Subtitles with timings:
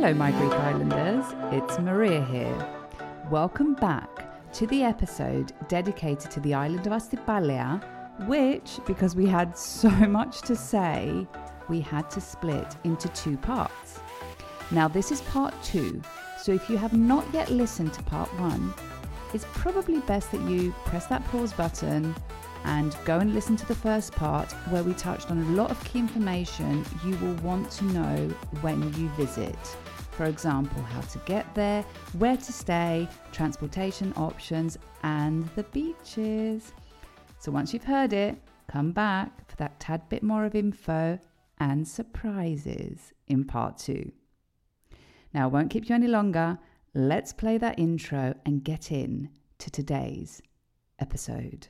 [0.00, 1.26] Hello, my Greek Islanders.
[1.52, 2.56] It's Maria here.
[3.30, 7.84] Welcome back to the episode dedicated to the island of Astypalaia,
[8.26, 11.26] which, because we had so much to say,
[11.68, 14.00] we had to split into two parts.
[14.70, 16.00] Now, this is part two,
[16.38, 18.72] so if you have not yet listened to part one,
[19.34, 22.14] it's probably best that you press that pause button
[22.64, 25.84] and go and listen to the first part where we touched on a lot of
[25.84, 28.28] key information you will want to know
[28.62, 29.58] when you visit.
[30.20, 31.82] For example, how to get there,
[32.18, 36.74] where to stay, transportation options, and the beaches.
[37.38, 38.36] So once you've heard it,
[38.68, 41.18] come back for that tad bit more of info
[41.56, 44.12] and surprises in part two.
[45.32, 46.58] Now, I won't keep you any longer.
[46.92, 50.42] Let's play that intro and get in to today's
[50.98, 51.68] episode.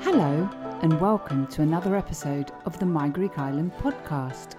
[0.00, 0.50] Hello,
[0.82, 4.56] and welcome to another episode of the My Greek Island podcast,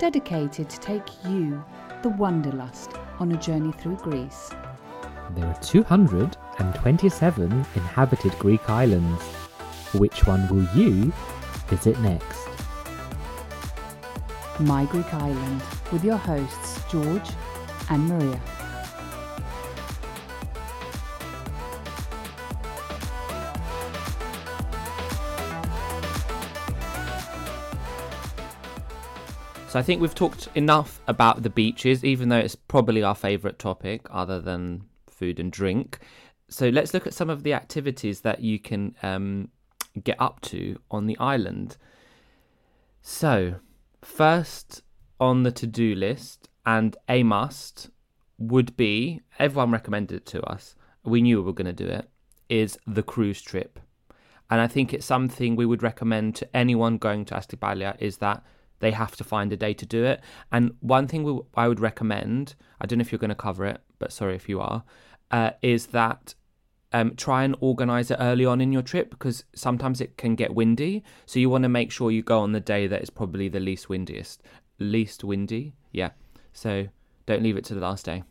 [0.00, 1.62] dedicated to take you,
[2.02, 4.50] the Wanderlust, on a journey through Greece.
[5.36, 9.20] There are 227 inhabited Greek islands.
[9.92, 11.12] Which one will you
[11.68, 12.48] visit next?
[14.60, 15.62] My Greek Island,
[15.92, 17.30] with your hosts George
[17.90, 18.40] and Maria.
[29.70, 33.60] So I think we've talked enough about the beaches, even though it's probably our favourite
[33.60, 36.00] topic other than food and drink.
[36.48, 39.48] So let's look at some of the activities that you can um,
[40.02, 41.76] get up to on the island.
[43.00, 43.60] So,
[44.02, 44.82] first
[45.20, 47.90] on the to do list, and a must,
[48.38, 50.74] would be everyone recommended it to us.
[51.04, 52.10] We knew we were going to do it,
[52.48, 53.78] is the cruise trip.
[54.50, 58.42] And I think it's something we would recommend to anyone going to Astypalaia is that
[58.80, 60.20] they have to find a day to do it.
[60.50, 63.64] And one thing we, I would recommend, I don't know if you're going to cover
[63.66, 64.82] it, but sorry if you are,
[65.30, 66.34] uh, is that
[66.92, 70.54] um, try and organize it early on in your trip because sometimes it can get
[70.54, 71.04] windy.
[71.26, 73.60] So you want to make sure you go on the day that is probably the
[73.60, 74.42] least windiest,
[74.78, 75.74] least windy.
[75.92, 76.10] Yeah.
[76.52, 76.88] So
[77.26, 78.24] don't leave it to the last day.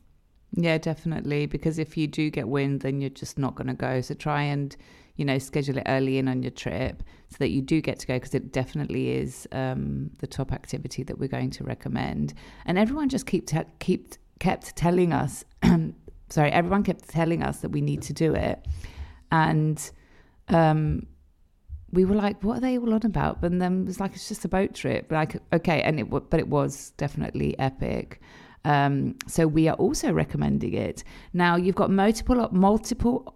[0.51, 1.45] Yeah, definitely.
[1.45, 4.01] Because if you do get wind, then you're just not going to go.
[4.01, 4.75] So try and,
[5.19, 8.07] you know, schedule it early in on your trip so that you do get to
[8.07, 12.33] go because it definitely is um, the top activity that we're going to recommend.
[12.65, 15.43] And everyone just keep te- keep kept telling us,
[16.29, 18.65] sorry, everyone kept telling us that we need to do it,
[19.29, 19.91] and
[20.47, 21.05] um,
[21.91, 24.29] we were like, "What are they all on about?" And then it was like, "It's
[24.29, 28.21] just a boat trip." Like, okay, and it but it was definitely epic.
[28.63, 31.03] Um, so we are also recommending it.
[31.33, 33.35] Now you've got multiple multiple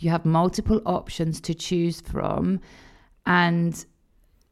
[0.00, 2.60] you have multiple options to choose from
[3.26, 3.86] and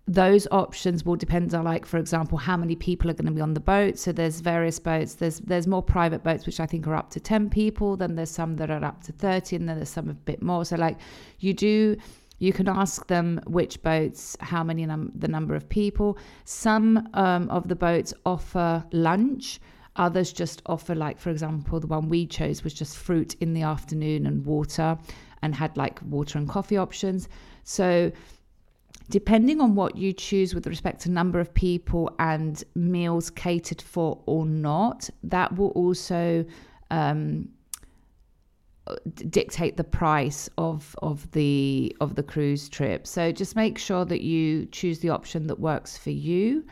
[0.09, 3.43] those options will depend on like for example how many people are going to be
[3.43, 3.99] on the boat.
[3.99, 5.15] So there's various boats.
[5.15, 7.97] There's there's more private boats which i think are up to 10 people.
[7.97, 10.65] Then there's some that are up to 30 and then there's some a bit more.
[10.65, 10.99] So like
[11.41, 11.97] you do
[12.39, 16.17] you can ask them which boats how many num- the number of people.
[16.45, 19.61] Some um, of the boats offer lunch.
[19.97, 23.63] Others just offer like for example the one we chose was just fruit in the
[23.63, 24.97] afternoon and water
[25.43, 27.29] and had like water and coffee options
[27.65, 28.11] so
[29.11, 34.21] depending on what you choose with respect to number of people and meals catered for
[34.27, 36.45] or not, that will also
[36.91, 37.49] um,
[39.31, 43.07] dictate the price of of the of the cruise trip.
[43.07, 46.65] So just make sure that you choose the option that works for you.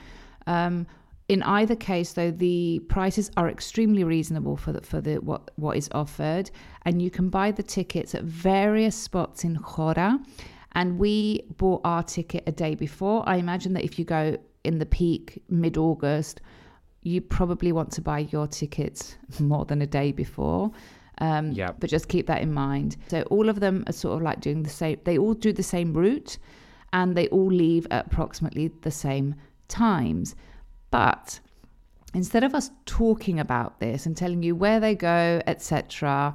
[0.46, 0.86] Um,
[1.28, 5.76] in either case, though, the prices are extremely reasonable for the, for the what what
[5.76, 6.50] is offered,
[6.82, 10.18] and you can buy the tickets at various spots in Chora.
[10.72, 13.26] And we bought our ticket a day before.
[13.26, 16.42] I imagine that if you go in the peak mid August,
[17.02, 20.70] you probably want to buy your tickets more than a day before.
[21.18, 21.72] Um, Yeah.
[21.78, 22.98] But just keep that in mind.
[23.08, 24.98] So all of them are sort of like doing the same.
[25.04, 26.38] They all do the same route,
[26.92, 29.34] and they all leave at approximately the same
[29.68, 30.36] times.
[30.96, 31.40] But
[32.14, 36.32] instead of us talking about this and telling you where they go, etc.,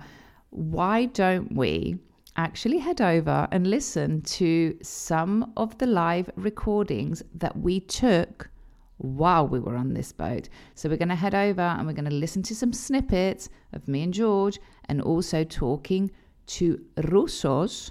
[0.51, 1.97] why don't we
[2.37, 8.51] actually head over and listen to some of the live recordings that we took
[8.97, 10.47] while we were on this boat?
[10.75, 13.87] So we're going to head over and we're going to listen to some snippets of
[13.87, 16.11] me and George and also talking
[16.57, 17.89] to Roussos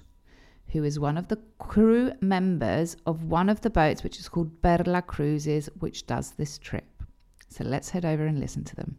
[0.73, 4.63] who is one of the crew members of one of the boats, which is called
[4.63, 6.85] Perla Cruises, which does this trip.
[7.49, 8.99] So let's head over and listen to them.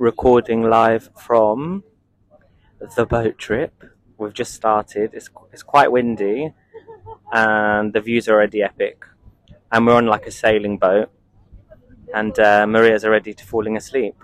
[0.00, 1.84] recording live from
[2.96, 3.84] the boat trip.
[4.16, 5.10] We've just started.
[5.12, 6.52] It's it's quite windy,
[7.32, 9.04] and the views are already epic.
[9.70, 11.10] And we're on like a sailing boat,
[12.14, 14.14] and uh, Maria's already falling asleep.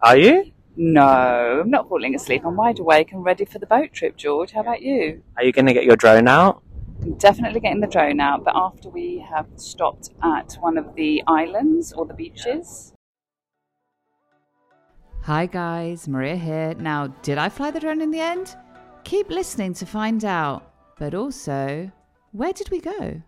[0.00, 0.52] Are you?
[0.76, 2.42] No, I'm not falling asleep.
[2.44, 4.52] I'm wide awake and ready for the boat trip, George.
[4.52, 5.22] How about you?
[5.36, 6.62] Are you going to get your drone out?
[7.02, 11.22] I'm definitely getting the drone out, but after we have stopped at one of the
[11.26, 12.92] islands or the beaches.
[15.22, 16.74] Hi guys, Maria here.
[16.74, 18.56] Now, did I fly the drone in the end?
[19.04, 20.68] Keep listening to find out.
[20.98, 21.90] But also,
[22.32, 23.22] where did we go?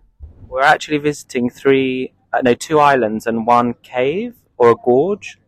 [0.49, 5.38] We're actually visiting three, uh, no, two islands and one cave or a gorge.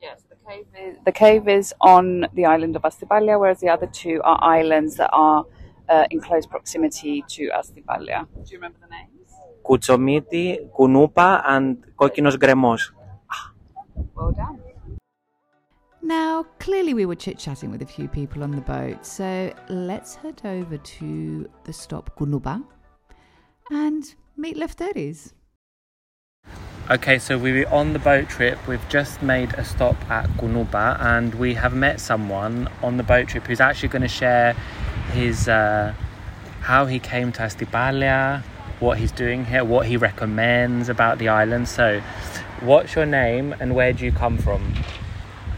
[0.00, 3.86] Yes, the cave is the cave is on the island of Astypalaia, whereas the other
[3.86, 5.44] two are islands that are
[5.88, 8.26] uh, in close proximity to Astypalaia.
[8.34, 9.30] Do you remember the names?
[9.64, 12.90] Kutsomiti, Kunupa, and Kokinos Gremos.
[14.14, 14.60] Well done.
[16.00, 20.14] Now, clearly, we were chit chatting with a few people on the boat, so let's
[20.14, 22.64] head over to the stop Kunupa
[23.70, 25.32] and meet Lefteris.
[26.90, 28.66] Okay, so we were on the boat trip.
[28.66, 33.28] We've just made a stop at Kunupa, and we have met someone on the boat
[33.28, 34.54] trip who's actually going to share
[35.12, 35.92] his uh,
[36.62, 38.42] how he came to Astypalaia,
[38.80, 41.68] what he's doing here, what he recommends about the island.
[41.68, 42.00] So,
[42.60, 44.72] what's your name and where do you come from?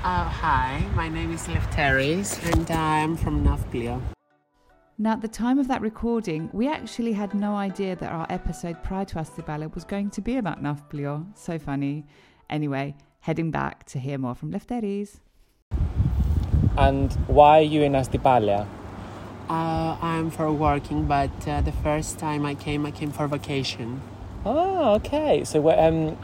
[0.02, 4.02] Uh, hi, my name is Lefteris and I'm from Nafplio.
[5.02, 8.82] Now, at the time of that recording, we actually had no idea that our episode
[8.82, 11.24] prior to Astypalaia was going to be about Nafplio.
[11.34, 12.04] So funny.
[12.50, 15.20] Anyway, heading back to hear more from Lefteris.
[16.76, 18.66] And why are you in Astypalaia?
[19.48, 24.02] Uh, I'm for working, but uh, the first time I came, I came for vacation.
[24.44, 25.44] Oh, okay.
[25.44, 26.14] So, um,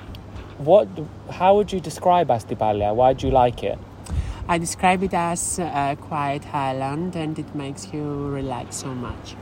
[0.58, 0.87] what?
[1.31, 2.94] How would you describe Astypalaia?
[2.94, 3.79] Why do you like it?
[4.48, 9.34] I describe it as a quiet island and it makes you relax so much.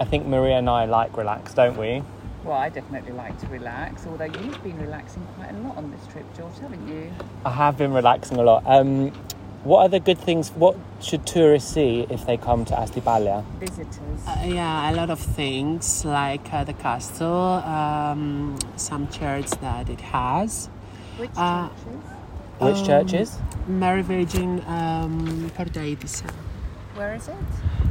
[0.00, 2.02] I think Maria and I like relax, don't we?
[2.42, 6.06] Well, I definitely like to relax, although you've been relaxing quite a lot on this
[6.12, 7.12] trip, George, haven't you?
[7.44, 8.62] I have been relaxing a lot.
[8.66, 9.10] Um,
[9.64, 10.50] what are the good things?
[10.50, 13.44] What should tourists see if they come to Astypalaia?
[13.58, 14.26] Visitors.
[14.26, 20.00] Uh, yeah, a lot of things like uh, the castle, um, some church that it
[20.00, 20.68] has.
[21.16, 21.84] Which uh, churches?
[22.58, 23.38] Which Um, churches?
[23.66, 26.30] Mary Virgin um, Portaitisa.
[26.94, 27.34] Where is it?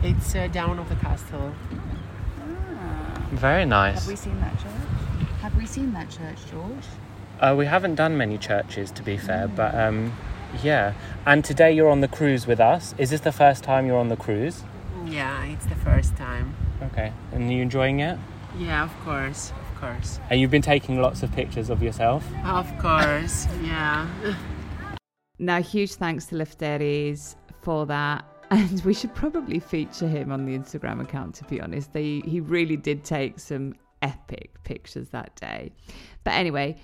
[0.04, 1.54] It's uh, down of the castle.
[2.42, 3.28] Ah.
[3.32, 4.00] Very nice.
[4.00, 5.30] Have we seen that church?
[5.42, 6.86] Have we seen that church, George?
[7.40, 10.14] Uh, we haven't done many churches, to be fair, but um,
[10.64, 10.94] yeah.
[11.26, 12.96] And today you're on the cruise with us.
[12.98, 14.64] Is this the first time you're on the cruise?
[15.06, 16.56] Yeah, it's the first time.
[16.82, 17.12] Okay.
[17.34, 18.18] And are you enjoying it?
[18.58, 20.20] Yeah, of course, of course.
[20.30, 22.26] And you've been taking lots of pictures of yourself?
[22.46, 24.08] Of course, yeah.
[25.38, 28.26] Now, huge thanks to Lefteris for that.
[28.52, 31.92] And we should probably feature him on the Instagram account, to be honest.
[31.94, 33.74] They, he really did take some
[34.04, 35.72] epic pictures that day.
[36.24, 36.78] But anyway,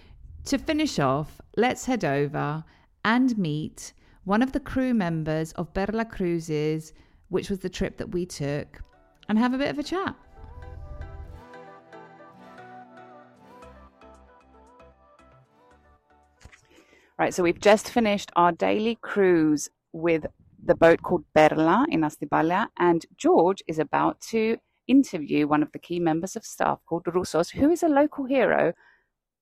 [0.45, 2.63] to finish off, let's head over
[3.05, 3.93] and meet
[4.23, 6.93] one of the crew members of Perla Cruises,
[7.29, 8.81] which was the trip that we took,
[9.29, 10.15] and have a bit of a chat.
[17.19, 20.25] Right, so we've just finished our daily cruise with
[20.63, 25.79] the boat called Perla in Astypalaia, and George is about to interview one of the
[25.79, 28.73] key members of staff called Roussos, who is a local hero,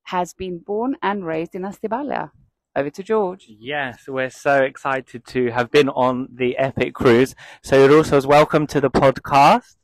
[0.03, 2.31] has been born and raised in Astypalaia.
[2.75, 3.45] Over to George.
[3.47, 7.33] Yes, we're so excited to have been on the epic cruise.
[7.63, 9.75] So, Roussos, welcome to the podcast.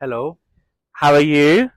[0.00, 0.38] Hello,
[0.92, 1.70] How are you?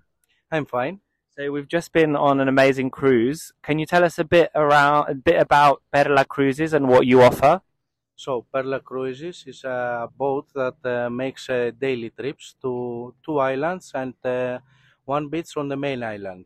[0.52, 1.02] I'm fine.
[1.38, 3.54] So, we've just been on an amazing cruise.
[3.62, 7.22] Can you tell us a bit around a bit about Perla Cruises and what you
[7.22, 7.62] offer?
[8.16, 13.92] So, Perla Cruises is a boat that uh, makes uh, daily trips to two islands
[13.94, 14.58] and uh,
[15.06, 16.46] one beach on the main island.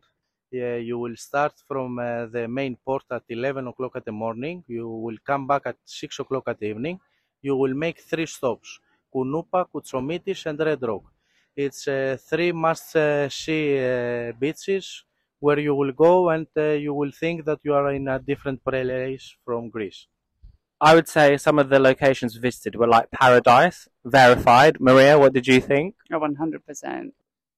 [0.50, 4.62] You will start from uh, the main port at 11 o'clock at the morning.
[4.68, 7.00] You will come back at 6 o'clock at the evening.
[7.40, 8.78] You will make three stops
[9.10, 11.11] Kunupa, Kutsomitis, and Red Rock.
[11.56, 15.04] It's uh, three must uh, see uh, beaches
[15.38, 18.64] where you will go and uh, you will think that you are in a different
[18.64, 20.06] place from Greece.
[20.80, 24.80] I would say some of the locations visited were like paradise, verified.
[24.80, 25.94] Maria, what did you think?
[26.12, 27.12] Oh, 100%.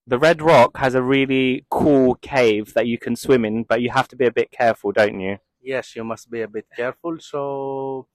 [0.07, 3.91] The Red Rock has a really cool cave that you can swim in, but you
[3.91, 5.39] have to be a bit careful, don't you?
[5.63, 7.17] Yes, you must be a bit careful.
[7.21, 8.07] So,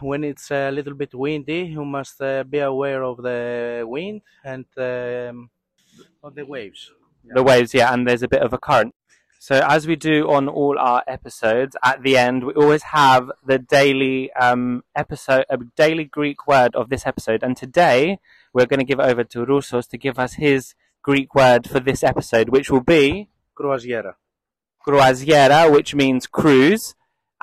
[0.00, 4.64] when it's a little bit windy, you must uh, be aware of the wind and
[4.76, 5.50] um,
[6.22, 6.90] of the waves.
[7.24, 7.32] Yeah.
[7.36, 8.94] The waves, yeah, and there's a bit of a current.
[9.38, 13.58] So, as we do on all our episodes, at the end we always have the
[13.58, 17.42] daily um, episode, a daily Greek word of this episode.
[17.42, 18.20] And today
[18.54, 22.02] we're going to give over to Roussos to give us his Greek word for this
[22.02, 24.14] episode, which will be Krouaziéra.
[24.86, 26.94] Krouaziéra, which means cruise.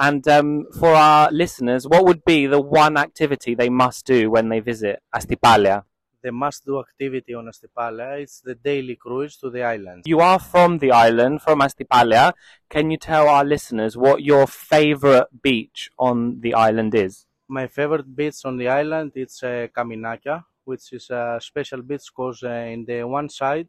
[0.02, 4.50] And um, for our listeners, what would be the one activity they must do when
[4.50, 5.84] they visit Astypalaia?
[6.24, 10.02] The must-do activity on Astypalaia is the daily cruise to the island.
[10.08, 12.34] You are from the island, from Astypalaia.
[12.68, 17.28] Can you tell our listeners what your favorite beach on the island is?
[17.48, 22.42] My favorite beach on the island is uh, Kaminakia, which is a special beach because
[22.42, 23.68] uh, in the one side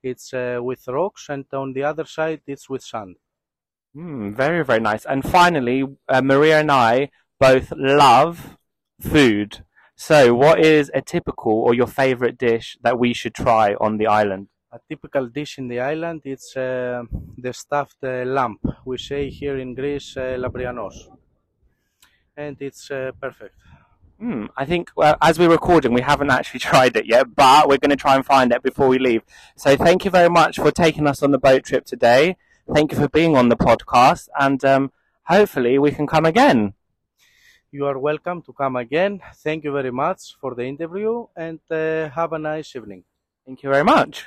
[0.00, 3.16] it's uh, with rocks and on the other side it's with sand.
[3.94, 5.04] Hmm, very, very nice.
[5.04, 8.56] And finally, uh, Maria and I both love
[9.00, 9.64] food.
[9.96, 14.06] So, what is a typical or your favorite dish that we should try on the
[14.06, 14.48] island?
[14.72, 17.02] A typical dish in the island it's uh,
[17.36, 18.58] the stuffed uh, lamb.
[18.86, 20.94] We say here in Greece uh, labrianos.
[22.34, 23.54] And it's uh, perfect.
[24.18, 27.76] Hmm, I think well, as we're recording, we haven't actually tried it yet, but we're
[27.76, 29.22] going to try and find it before we leave.
[29.56, 32.38] So, thank you very much for taking us on the boat trip today.
[32.70, 34.92] Thank you for being on the podcast, and um,
[35.24, 36.74] hopefully, we can come again.
[37.72, 39.20] You are welcome to come again.
[39.36, 43.02] Thank you very much for the interview and uh, have a nice evening.
[43.46, 44.26] Thank you very much.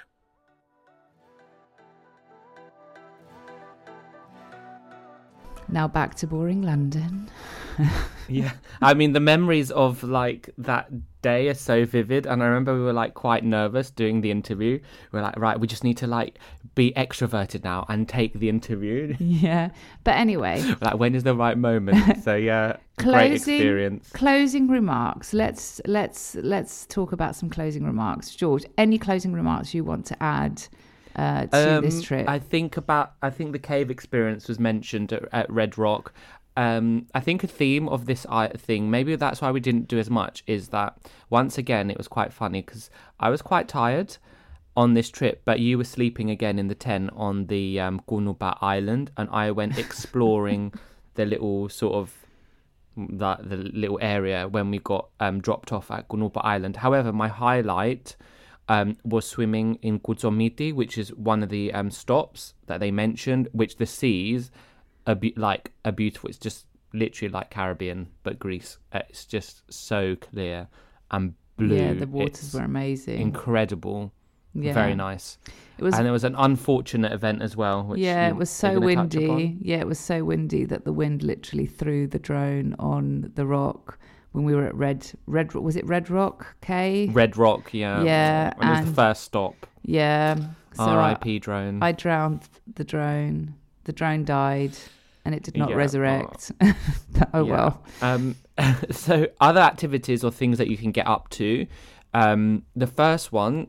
[5.69, 7.29] Now back to boring London.
[8.27, 10.89] Yeah, I mean the memories of like that
[11.21, 14.79] day are so vivid, and I remember we were like quite nervous doing the interview.
[15.11, 16.39] We are like, right, we just need to like
[16.73, 19.15] be extroverted now and take the interview.
[19.19, 19.69] yeah.
[20.03, 22.23] But anyway, like when is the right moment?
[22.23, 24.09] So yeah, great closing experience.
[24.09, 25.31] closing remarks.
[25.31, 28.35] Let's let's let's talk about some closing remarks.
[28.35, 30.63] George, any closing remarks you want to add
[31.15, 32.27] uh, to this Um, trip?
[32.27, 33.13] I think about.
[33.21, 36.11] I think the cave experience was mentioned at, at Red Rock.
[36.57, 38.25] Um, I think a theme of this
[38.57, 40.97] thing, maybe that's why we didn't do as much, is that
[41.29, 44.17] once again it was quite funny because I was quite tired
[44.77, 48.57] on this trip, but you were sleeping again in the tent on the um, Kunupa
[48.61, 50.73] Island, and I went exploring
[51.15, 52.25] the little sort of
[52.97, 56.77] that the little area when we got um, dropped off at Kunupa Island.
[56.77, 58.15] However, my highlight
[58.69, 63.49] um, was swimming in Kutsomiti, which is one of the um, stops that they mentioned,
[63.51, 64.51] which the seas
[65.07, 66.29] are be- like a beautiful.
[66.29, 68.77] It's just literally like Caribbean, but Greece.
[68.91, 70.67] Uh, It's just so clear
[71.11, 71.75] and blue.
[71.75, 73.19] Yeah, the waters It's were amazing.
[73.21, 74.13] incredible.
[74.57, 74.73] Yeah.
[74.73, 75.37] Very nice.
[75.77, 77.83] It was and there was an unfortunate event as well.
[77.83, 79.57] Which yeah, it was so windy.
[79.61, 83.99] Yeah, it was so windy that the wind literally threw the drone on the rock
[84.31, 87.09] when we were at Red Red was it Red Rock K?
[87.11, 88.01] Red Rock, yeah.
[88.03, 89.67] Yeah, And it was the first stop.
[89.83, 90.35] Yeah.
[90.73, 91.39] So I, R.I.P.
[91.39, 91.83] drone.
[91.83, 93.55] I drowned the drone.
[93.85, 94.77] The drone died
[95.23, 96.51] and it did not Yeah, resurrect.
[97.13, 97.51] But oh Yeah.
[97.51, 97.83] well.
[98.01, 98.35] Um,
[98.91, 101.65] so other activities or things that you can get up to.
[102.13, 103.67] Um, the first one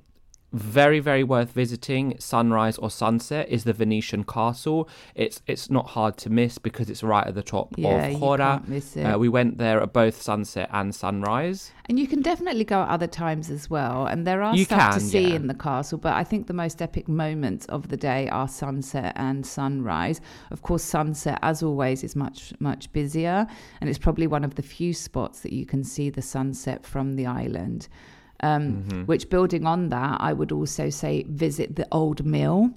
[0.53, 6.17] very very worth visiting sunrise or sunset is the venetian castle it's it's not hard
[6.17, 8.39] to miss because it's right at the top Yeah, of Hora.
[8.39, 9.03] can't miss it.
[9.03, 12.89] Uh, we went there at both sunset and sunrise And you can definitely go at
[12.89, 14.07] other times as well.
[14.07, 15.37] And there are You stuff to can, see yeah.
[15.37, 19.13] in the castle, but I think the most epic moments of the day are sunset
[19.17, 20.21] and sunrise.
[20.51, 23.47] Of course, sunset, as always, is much, much busier.
[23.81, 27.15] And it's probably one of the few spots that you can see the sunset from
[27.15, 27.87] the island.
[28.43, 29.03] Um, Mm-hmm.
[29.03, 32.75] Which, building on that, I would also say visit the old mill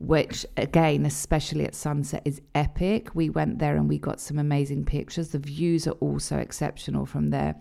[0.00, 3.14] which again, especially at sunset, is epic.
[3.14, 5.28] We went there and we got some amazing pictures.
[5.28, 7.54] The views are also exceptional from there.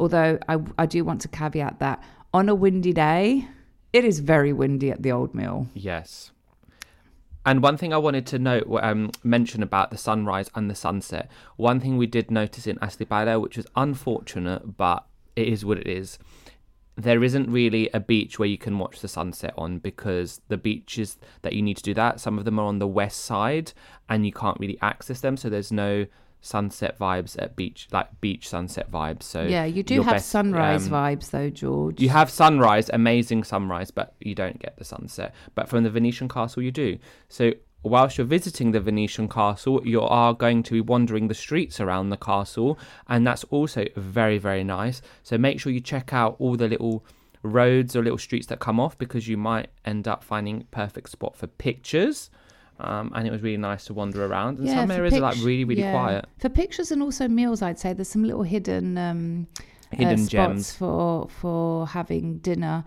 [0.00, 2.02] Although I, I do want to caveat that
[2.34, 3.46] on a windy day,
[3.92, 5.68] it is very windy at the old mill.
[5.74, 6.32] Yes.
[7.46, 11.30] And one thing I wanted to note, um, mention about the sunrise and the sunset.
[11.54, 15.86] One thing we did notice in Astypalaia, which was unfortunate, but it is what it
[15.86, 16.18] is.
[16.96, 21.18] There isn't really a beach where you can watch the sunset on because the beaches
[21.42, 23.72] that you need to do that, some of them are on the west side
[24.08, 25.36] and you can't really access them.
[25.36, 26.06] So there's no
[26.40, 29.24] sunset vibes at beach, like beach sunset vibes.
[29.24, 32.00] So Yeah, you do have best, sunrise um, vibes though, George.
[32.00, 35.34] you have sunrise, amazing sunrise, but you don't get the sunset.
[35.54, 36.98] But from the Venetian castle, you do.
[37.28, 37.52] So
[37.88, 42.10] whilst you're visiting the Venetian castle, you are going to be wandering the streets around
[42.10, 42.78] the castle,
[43.08, 45.02] and that's also very, very nice.
[45.22, 47.04] So make sure you check out all the little
[47.42, 51.36] roads or little streets that come off because you might end up finding perfect spot
[51.36, 52.30] for pictures.
[52.78, 54.58] Um, and it was really nice to wander around.
[54.58, 55.92] And some for areas are like really, really yeah.
[55.92, 56.26] quiet.
[56.38, 59.46] For pictures and also meals, I'd say there's some little hidden um,
[59.92, 60.72] Hidden spots gems.
[60.72, 62.84] for for having dinner.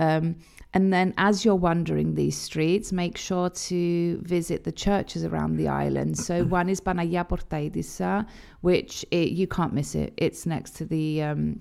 [0.00, 0.36] Um,
[0.72, 5.68] and then, as you're wandering these streets, make sure to visit the churches around the
[5.68, 6.16] island.
[6.18, 8.26] So one is Panagia Portaitisa,
[8.62, 10.14] which it, you can't miss it.
[10.16, 11.60] It's next to the um,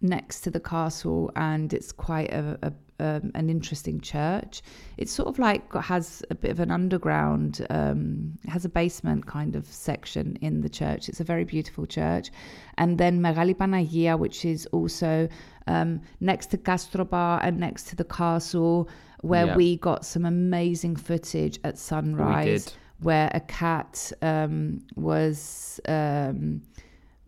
[0.00, 4.62] next to the castle, and it's quite a, a um, an interesting church.
[4.96, 9.56] It's sort of like has a bit of an underground, um, has a basement kind
[9.56, 11.08] of section in the church.
[11.08, 12.30] It's a very beautiful church,
[12.76, 15.28] and then Megali Panagia, which is also
[15.66, 18.88] um, next to Gastrobar and next to the castle,
[19.20, 19.56] where Yeah.
[19.56, 26.62] we got some amazing footage at sunrise where a cat um, was um,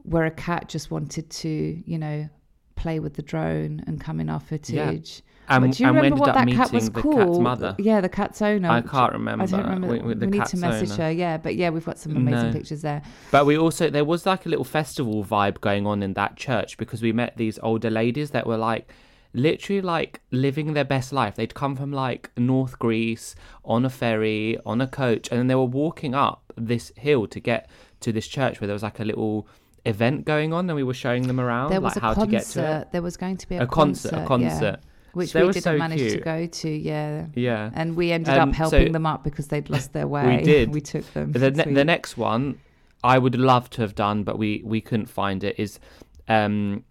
[0.02, 2.28] where a cat just wanted to you know
[2.76, 6.02] play with the drone and come in our footage And, But do you and we
[6.02, 7.74] remember ended what up that cat was the called cat's mother.
[7.78, 9.42] yeah the cat's owner I can't remember.
[9.42, 11.04] i don't remember with the we need to message owner.
[11.04, 12.52] her yeah but yeah we've got some amazing No.
[12.52, 16.12] pictures there But we also there was like a little festival vibe going on in
[16.14, 18.92] that church because we met these older ladies that were like
[19.32, 21.36] literally like living their best life.
[21.36, 25.54] They'd come from like North Greece on a ferry, on a coach, and then they
[25.54, 27.68] were walking up this hill to get
[28.00, 29.46] to this church where there was like a little
[29.84, 32.26] event going on and we were showing them around there was like a how to
[32.26, 32.92] get to concert it.
[32.92, 34.80] there was going to be a, A concert, a yeah, concert.
[35.12, 37.26] Which So they we didn't so manage to go to yeah.
[37.34, 37.70] Yeah.
[37.74, 40.36] and we ended Um, up so- helping them up because they'd lost their way.
[40.38, 40.74] We did.
[40.74, 41.32] we took them.
[41.32, 42.60] The, ne- the next one
[43.02, 45.80] I would love to have done, but we, we couldn't find it, is
[46.28, 46.84] um,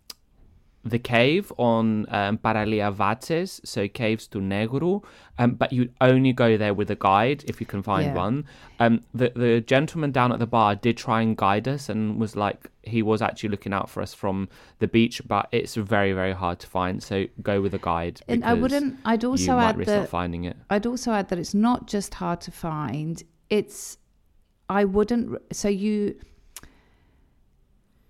[0.90, 5.04] the cave on um, Paralia Vatses, so caves to Negru.
[5.38, 8.16] Um, but you'd only go there with a guide if you can find Yeah.
[8.16, 8.46] one.
[8.80, 12.36] Um, the, the gentleman down at the bar did try and guide us and was
[12.36, 14.50] like, he was actually looking out for us from
[14.80, 17.02] the beach, but it's very, very hard to find.
[17.02, 18.20] So go with a guide.
[18.28, 19.00] And I wouldn't.
[19.06, 20.58] I'd also you add risk that finding it.
[20.70, 23.24] I'd also add that it's not just hard to find.
[23.50, 23.98] It's
[24.70, 25.38] I wouldn't.
[25.54, 26.16] So you.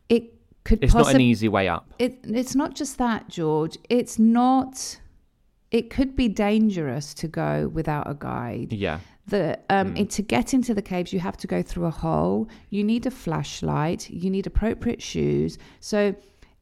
[0.09, 0.33] It
[0.69, 0.83] could.
[0.83, 1.83] It's not an easy way up.
[1.99, 2.13] It.
[2.23, 3.77] It's not just that, George.
[3.89, 4.99] It's not.
[5.71, 8.73] It could be dangerous to go without a guide.
[8.73, 8.99] Yeah.
[9.27, 12.47] The um, it- to get into the caves, you have to go through a hole.
[12.69, 14.09] You need a flashlight.
[14.09, 15.57] You need appropriate shoes.
[15.79, 16.15] So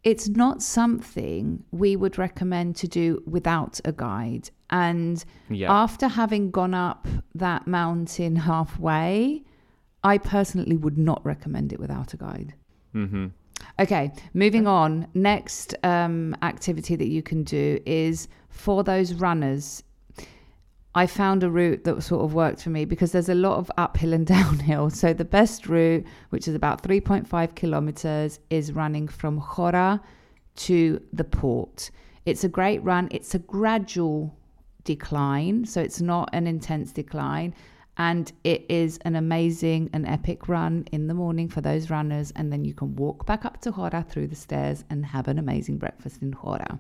[0.04, 4.50] it's not something we would recommend to do without a guide.
[4.70, 5.72] And Yeah.
[5.84, 9.44] after having gone up that mountain halfway,
[10.04, 12.54] I personally would not recommend it without a guide.
[12.94, 13.28] hmm
[13.80, 15.08] Okay, moving on.
[15.14, 19.84] Next um, activity that you can do is for those runners.
[20.96, 23.70] I found a route that sort of worked for me because there's a lot of
[23.78, 24.90] uphill and downhill.
[24.90, 30.02] So the best route, which is about 3.5 kilometers, is running from Chora
[30.56, 31.92] to the port.
[32.26, 33.10] It's a great run.
[33.12, 34.36] It's a gradual
[34.84, 37.54] decline, so it's not an intense decline.
[37.98, 42.32] And it is an amazing and epic run in the morning for those runners.
[42.36, 45.40] And then you can walk back up to Hora through the stairs and have an
[45.40, 46.80] amazing breakfast in Hora.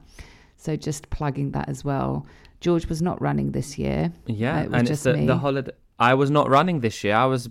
[0.58, 2.26] So just plugging that as well.
[2.62, 4.12] George was not running this year.
[4.26, 7.16] Yeah, it was and just it's the, the holiday I was not running this year.
[7.16, 7.50] I was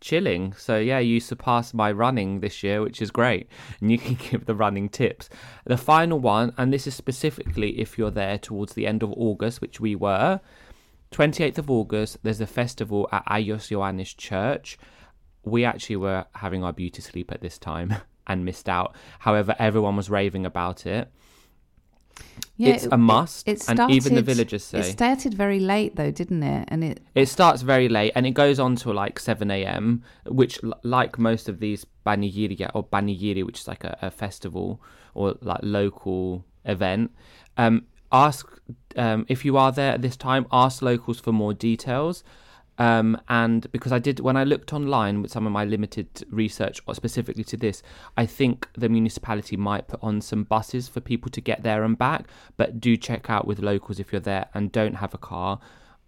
[0.00, 0.52] chilling.
[0.54, 3.48] So yeah, you surpassed my running this year, which is great.
[3.80, 5.28] And you can give the running tips.
[5.64, 9.60] The final one, and this is specifically if you're there towards the end of August,
[9.60, 10.40] which we were.
[11.12, 14.78] 28th of August, there's a festival at Ayos Ioannis Church.
[15.44, 17.94] We actually were having our beauty sleep at this time
[18.26, 18.94] and missed out.
[19.20, 21.10] However, everyone was raving about it.
[22.56, 26.10] Yeah, it's a must, It and even the villagers say it started very late though,
[26.10, 26.66] didn't it?
[26.68, 30.58] And it It starts very late and it goes on till like 7 a.m., which,
[30.82, 34.80] like most of these Banigiri or Banigiri, which is like a, a festival
[35.12, 37.14] or like local event,
[37.58, 37.84] um,
[38.24, 38.46] ask
[38.96, 42.24] um, if you are there at this time, ask locals for more details.
[42.78, 46.80] Um, and because I did, when I looked online with some of my limited research
[46.92, 47.82] specifically to this,
[48.16, 51.96] I think the municipality might put on some buses for people to get there and
[51.96, 52.28] back.
[52.56, 55.58] But do check out with locals if you're there and don't have a car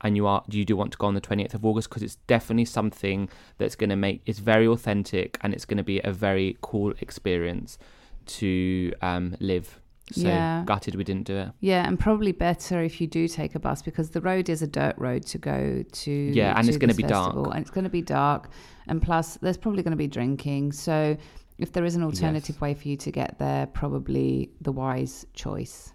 [0.01, 2.14] and you are you do want to go on the 28th of August because it's
[2.29, 6.12] definitely something that's going to make it's very authentic and it's going to be a
[6.12, 7.79] very cool experience
[8.27, 9.81] to um, live.
[10.12, 10.62] So Yeah.
[10.64, 11.49] gutted we didn't do it.
[11.61, 14.66] yeah, and probably better if you do take a bus because the road is a
[14.66, 16.11] dirt road to go to.
[16.11, 17.35] Yeah, and to it's gonna this be dark.
[17.37, 18.49] and it's going to be dark,
[18.87, 20.73] and plus there's probably going to be drinking.
[20.73, 21.16] So
[21.59, 25.92] if there is an alternative way for you to get there, probably the wise choice.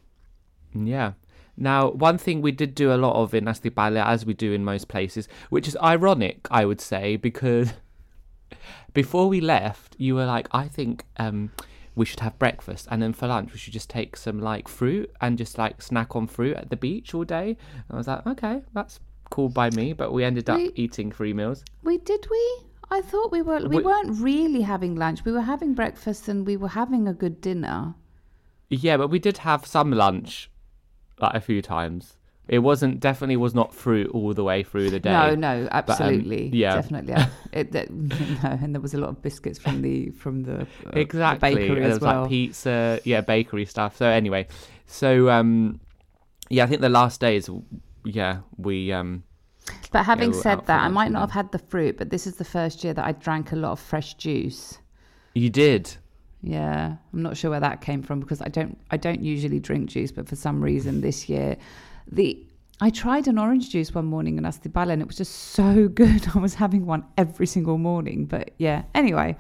[0.76, 1.14] Yeah.
[1.56, 4.66] Now, one thing we did do a lot of in Astypalaia, as we do in
[4.66, 7.74] most places, which is ironic, I would say, because
[8.94, 11.52] before we left, you were like, I think um,
[11.96, 15.12] we should have breakfast, and then for lunch, we should just take some like fruit
[15.22, 17.50] and just like snack on fruit at the beach all day.
[17.74, 21.12] And I was like, okay, that's cool by me, but we ended up We- eating
[21.12, 21.64] three meals.
[21.84, 22.58] We did we?
[22.92, 23.60] I thought we were.
[23.68, 25.26] We We- weren't really having lunch.
[25.26, 27.96] We were having breakfast and we were having a good dinner.
[28.70, 30.50] Yeah, but we did have some lunch
[31.20, 32.18] like a few times.
[32.48, 35.12] It wasn't definitely was not fruit all the way through the day.
[35.12, 36.76] No, no, But, um, absolutely, yeah.
[36.76, 37.14] definitely.
[37.14, 37.30] yeah.
[37.54, 41.00] It, no, and there was a lot of biscuits from the from the, uh, the
[41.00, 41.56] exactly.
[41.56, 42.22] bakery there as was well.
[42.22, 43.96] like pizza, yeah, bakery stuff.
[43.96, 44.48] So anyway,
[44.88, 45.80] so um,
[46.50, 47.50] yeah, I think the last days,
[48.04, 49.24] yeah, we um,
[49.94, 52.36] But having we said that, I might not have had the fruit, but this is
[52.36, 54.80] the first year that I drank a lot of fresh juice.
[55.34, 55.96] you did.
[56.42, 59.90] Yeah, I'm not sure where that came from because I don't I don't usually drink
[59.90, 61.56] juice, but for some reason this year,
[62.12, 62.46] the
[62.82, 66.28] I tried an orange juice one morning in Astypalaia and it was just so good.
[66.36, 68.26] I was having one every single morning.
[68.26, 69.38] But yeah, anyway.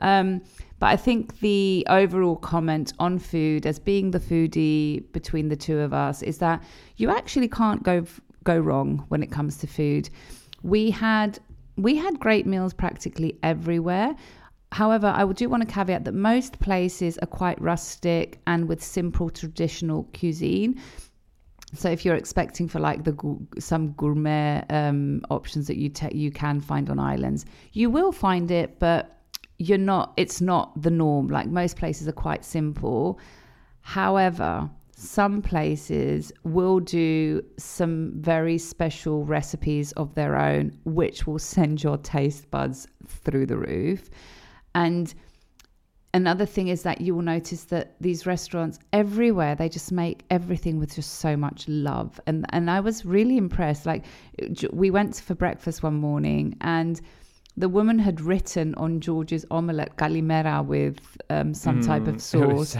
[0.00, 0.42] Um,
[0.78, 5.78] but I think the overall comment on food as being the foodie between the two
[5.78, 6.62] of us is that
[6.96, 8.04] you actually can't go
[8.44, 10.10] go wrong when it comes to food.
[10.62, 11.38] We had
[11.76, 14.14] we had great meals practically everywhere.
[14.72, 19.30] However, I do want to caveat that most places are quite rustic and with simple
[19.30, 20.80] traditional cuisine.
[21.74, 26.30] So if you're expecting for like the some gourmet um, options that you ta- you
[26.30, 29.18] can find on islands, you will find it, but
[29.58, 30.12] you're not.
[30.16, 31.28] It's not the norm.
[31.28, 33.18] Like most places are quite simple.
[33.80, 41.82] However, some places will do some very special recipes of their own, which will send
[41.82, 44.08] your taste buds through the roof.
[44.74, 45.12] And
[46.14, 50.78] another thing is that you will notice that these restaurants everywhere they just make everything
[50.78, 52.18] with just so much love.
[52.26, 53.84] And and I was really impressed.
[53.84, 54.04] Like
[54.72, 57.00] we went for breakfast one morning and
[57.56, 60.98] the woman had written on George's omelette calimera with
[61.30, 62.76] um, some type of Mm, sauce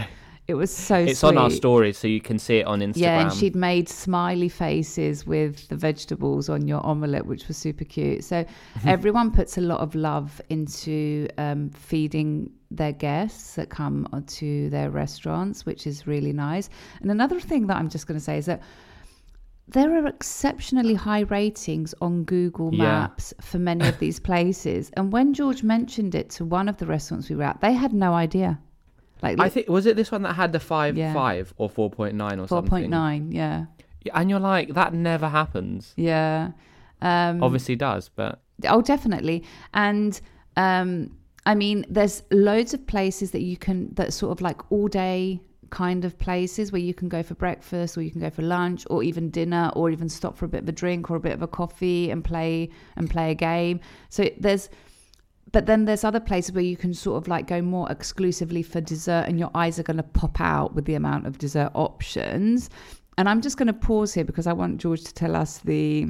[0.47, 1.29] it was so It's sweet.
[1.29, 2.97] on our story, so you can see it on Instagram.
[2.97, 7.83] Yeah, and she'd made smiley faces with the vegetables on your omelette, which was super
[7.83, 8.23] cute.
[8.23, 8.45] So
[8.85, 14.89] everyone puts a lot of love into um, feeding their guests that come to their
[14.91, 16.69] restaurants, which is really nice.
[17.01, 18.61] And another thing that I'm just going to say is that
[19.67, 22.83] there are exceptionally high ratings on Google Yeah.
[22.83, 24.91] Maps for many of these places.
[24.95, 27.91] And when George mentioned it to one of the restaurants we were at, they had
[27.93, 28.59] no idea.
[29.21, 31.13] Like I think was it this one that had the five Yeah.
[31.13, 32.69] five or four point nine or four something?
[32.69, 33.65] point Four point nine, yeah.
[34.03, 35.93] Yeah, And you're like, that never happens.
[35.95, 36.51] Yeah.
[37.01, 39.43] Um, Obviously does, but Oh, definitely.
[39.73, 40.19] And
[40.57, 44.87] um, I mean, there's loads of places that you can, that sort of like all
[44.87, 48.43] day kind of places where you can go for breakfast or you can go for
[48.43, 51.19] lunch or even dinner or even stop for a bit of a drink or a
[51.19, 53.79] bit of a coffee and play and play a game.
[54.09, 54.69] So there's,
[55.55, 58.81] but then there's other places where you can sort of like go more exclusively for
[58.81, 62.69] dessert and your eyes are going to pop out with the amount of dessert options.
[63.17, 66.07] And I'm just going to pause here because I want George to tell us the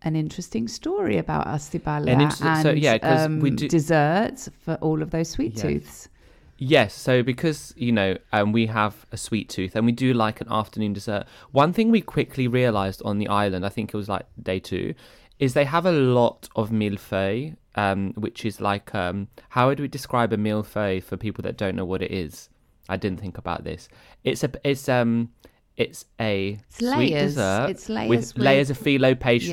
[0.00, 4.48] an interesting story about Astypalaia An inter- and so, yeah, 'cause we um, do- desserts
[4.64, 5.62] for all of those sweet Yeah.
[5.62, 6.08] tooths.
[6.56, 10.40] Yes, so because you know, um, we have a sweet tooth and we do like
[10.40, 11.24] an afternoon dessert.
[11.52, 14.94] One thing we quickly realised on the island, I think it was like day two,
[15.40, 19.88] is they have a lot of millefeuille, um, which is like um, how would we
[19.88, 22.48] describe a millefeuille for people that don't know what it is?
[22.88, 23.88] I didn't think about this.
[24.24, 25.30] It's a it's um
[25.76, 27.34] it's a It's sweet layers.
[27.34, 29.52] dessert It's layers with, with- layers of phyllo pastry.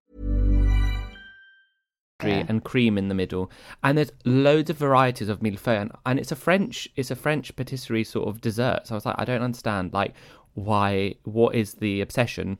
[2.29, 2.45] Yeah.
[2.47, 3.51] and cream in the middle.
[3.83, 7.55] And there's loads of varieties of millefeuille, and, and it's a French, it's a French
[7.55, 8.87] patisserie sort of dessert.
[8.87, 10.13] So I was like, I don't understand, like,
[10.53, 11.15] why?
[11.23, 12.57] What is the obsession?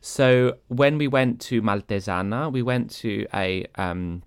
[0.00, 4.22] So when we went to Maltezana, we went to a um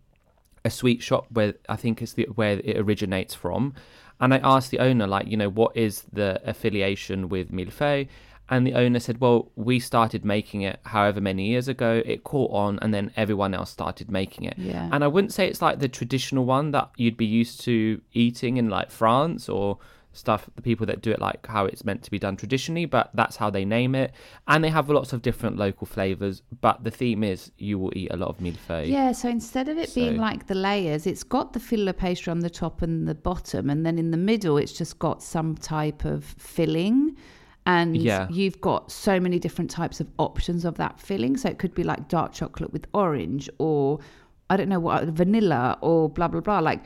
[0.65, 3.74] a sweet shop where I think it's the where it originates from,
[4.19, 8.08] and I asked the owner, like, you know, what is the affiliation with millefeuille?
[8.49, 12.03] And the owner said, well, we started making it however many years ago.
[12.06, 14.56] It caught on, and then everyone else started making it.
[14.58, 14.89] Yeah.
[14.91, 18.58] And I wouldn't say it's like the traditional one that you'd be used to eating
[18.58, 19.79] in like France or
[20.15, 23.10] stuff, the people that do it like how it's meant to be done traditionally, but
[23.15, 24.12] that's how they name it.
[24.47, 28.12] And they have lots of different local flavors, but the theme is you will eat
[28.12, 28.89] a lot of millefeuille.
[28.89, 32.41] Yeah, so instead of it being like the layers, it's got the filler pastry on
[32.41, 36.06] the top and the bottom, and then in the middle, it's just got some type
[36.06, 37.17] of filling.
[37.65, 38.28] And Yeah.
[38.30, 41.38] you've got so many different types of options of that filling.
[41.38, 43.99] So it could be like dark chocolate with orange, or
[44.49, 46.60] I don't know what, vanilla, or blah, blah, blah.
[46.60, 46.82] Like,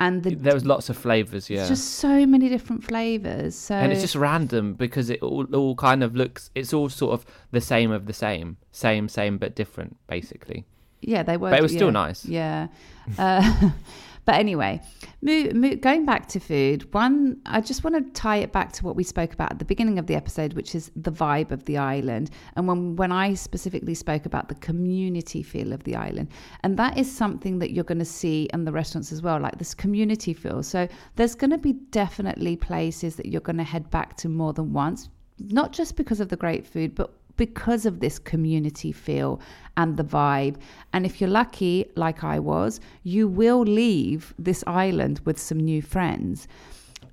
[0.00, 1.66] and the, There was lots of flavors, yeah.
[1.68, 3.54] just so many different flavors.
[3.54, 7.12] So and it's just random because it all, all kind of looks it's all sort
[7.14, 10.64] of the same of the same same same but different basically
[11.02, 11.50] Yeah, they were.
[11.50, 12.24] But it was still nice.
[12.24, 12.68] Yeah.
[13.18, 13.70] Uh,
[14.24, 14.80] but anyway,
[15.24, 19.02] going back to food, one, I just want to tie it back to what we
[19.02, 22.30] spoke about at the beginning of the episode, which is the vibe of the island.
[22.54, 26.28] And when, when I specifically spoke about the community feel of the island,
[26.62, 29.58] and that is something that you're going to see in the restaurants as well, like
[29.58, 30.62] this community feel.
[30.62, 34.52] So there's going to be definitely places that you're going to head back to more
[34.52, 35.08] than once,
[35.38, 39.40] not just because of the great food, but because of this community feel
[39.76, 40.56] and the vibe.
[40.92, 45.82] And if you're lucky, like I was, you will leave this island with some new
[45.82, 46.48] friends.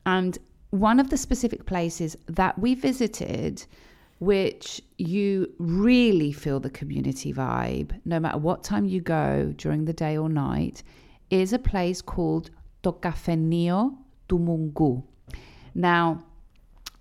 [0.06, 0.38] And
[0.72, 3.66] one of the specific places that we visited,
[4.20, 9.94] which you really feel the community vibe, no matter what time you go during the
[9.94, 10.84] day or night,
[11.30, 12.50] is a place called
[12.84, 13.96] To Kafeneio
[14.28, 15.04] tou Mouggou.
[15.76, 16.24] Now,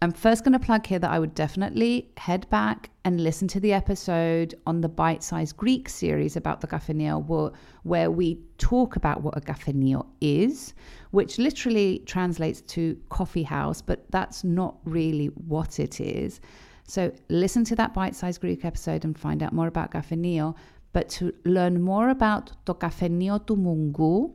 [0.00, 3.58] I'm first going to plug here that I would definitely head back and listen to
[3.58, 9.36] the episode on the Bitesize Greek series about the kafeneio, where, we talk about what
[9.36, 10.74] a kafeneio is,
[11.10, 16.40] which literally translates to coffee house, but that's not really what it is.
[16.84, 20.54] So listen to that Bitesize Greek episode and find out more about kafeneio.
[20.92, 24.32] But to learn more about to Kafeneio tou Mouggou,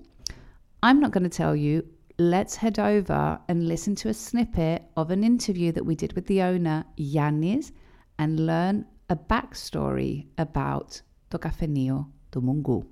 [0.83, 1.87] I'm not going to tell you
[2.19, 6.27] let's head over and listen to a snippet of an interview that we did with
[6.27, 7.71] the owner, Giannis,
[8.19, 12.85] and learn a backstory about Do Kafeneio tou Mouggou.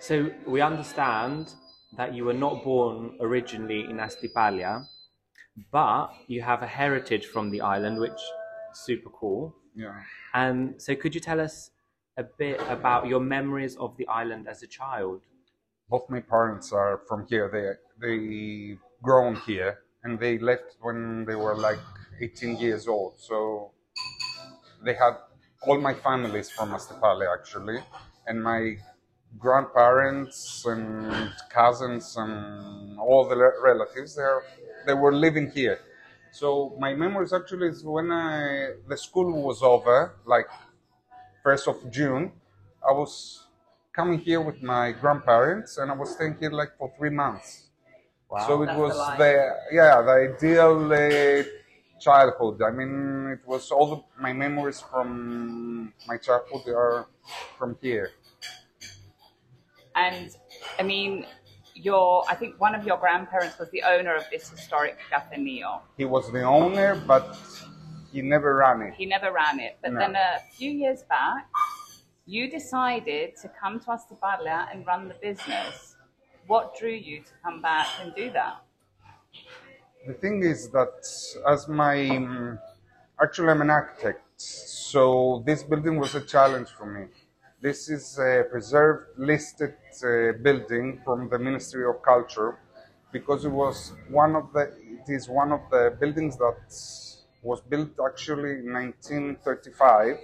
[0.00, 1.54] So we understand
[1.96, 4.86] that you were not born originally in Astypalaia,
[5.70, 9.54] but you have a heritage from the island, which is super cool.
[9.74, 10.02] Yeah.
[10.34, 11.70] and so could you tell us
[12.16, 15.22] a bit about your memories of the island as a child
[15.90, 17.46] Both my parents are from here.
[17.54, 17.66] They
[18.06, 19.72] they grown here
[20.04, 21.80] and they left when they were like
[22.20, 23.14] 18 years old.
[23.20, 23.72] So
[24.84, 25.14] they had
[25.66, 27.78] all my families from Astypalaia actually,
[28.26, 28.76] and my
[29.38, 34.42] grandparents and cousins and all the relatives there
[34.86, 35.78] they were living here.
[36.32, 40.46] So my memories actually is when I the school was over, like
[41.42, 42.32] first of June,
[42.88, 43.46] I was
[43.92, 47.68] coming here with my grandparents and I was staying here like for three months.
[48.30, 48.46] Wow.
[48.46, 49.32] So it That's was the the
[49.72, 51.44] yeah the ideal uh,
[52.00, 52.62] childhood.
[52.62, 57.06] I mean, it was all the, my memories from my childhood are
[57.58, 58.12] from here.
[59.94, 60.36] And
[60.78, 61.26] I mean,
[61.84, 65.80] your I think one of your grandparents was the owner of this historic kafeneio.
[65.96, 67.36] He was the owner, but
[68.12, 68.94] he never ran it.
[68.94, 70.00] He never ran it, but No.
[70.00, 71.48] then a few years back,
[72.26, 75.96] you decided to come to Astypalaia and run the business.
[76.46, 78.62] What drew you to come back and do that?
[80.06, 80.94] The thing is that
[81.46, 81.96] as my
[83.22, 87.06] actually I'm an architect, so this building was a challenge for me.
[87.62, 92.58] This is a preserved listed uh, building from the Ministry of Culture
[93.12, 96.56] because it was one of the it is one of the buildings that
[97.42, 100.16] was built actually in 1935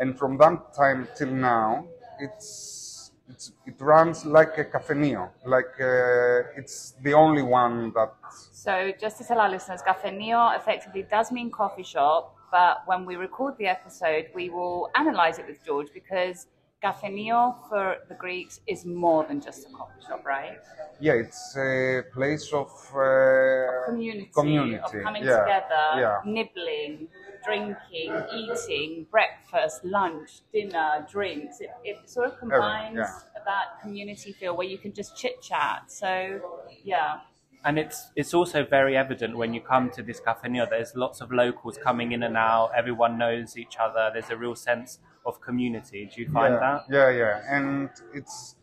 [0.00, 1.84] and from that time till now
[2.18, 8.12] it's it's it runs like a kafeneio like uh, it's the only one that
[8.52, 13.16] So, just to tell our listeners, Kafeneio effectively does mean coffee shop, but when we
[13.16, 16.46] record the episode, we will analyze it with George because
[16.84, 20.58] Kafeneio for the Greeks is more than just a coffee shop, right?
[21.00, 24.78] Yeah, it's a place of uh, Community, community.
[24.78, 25.40] of coming yeah.
[25.40, 27.08] together, Yeah, nibbling,
[27.44, 31.60] drinking, eating, breakfast, lunch, dinner, drinks.
[31.60, 33.42] It, it sort of combines yeah.
[33.46, 35.90] that community feel where you can just chit chat.
[35.90, 36.40] So,
[36.84, 37.20] yeah.
[37.64, 40.68] And it's it's also very evident when you come to this kafeneio.
[40.68, 42.72] There's lots of locals coming in and out.
[42.76, 44.10] Everyone knows each other.
[44.12, 46.10] There's a real sense of community.
[46.14, 46.80] Do you find yeah, that?
[46.90, 48.56] Yeah, yeah, and it's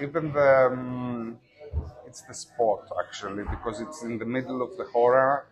[0.00, 1.38] even the um,
[2.06, 5.42] it's the spot actually because it's in the middle of the Chora.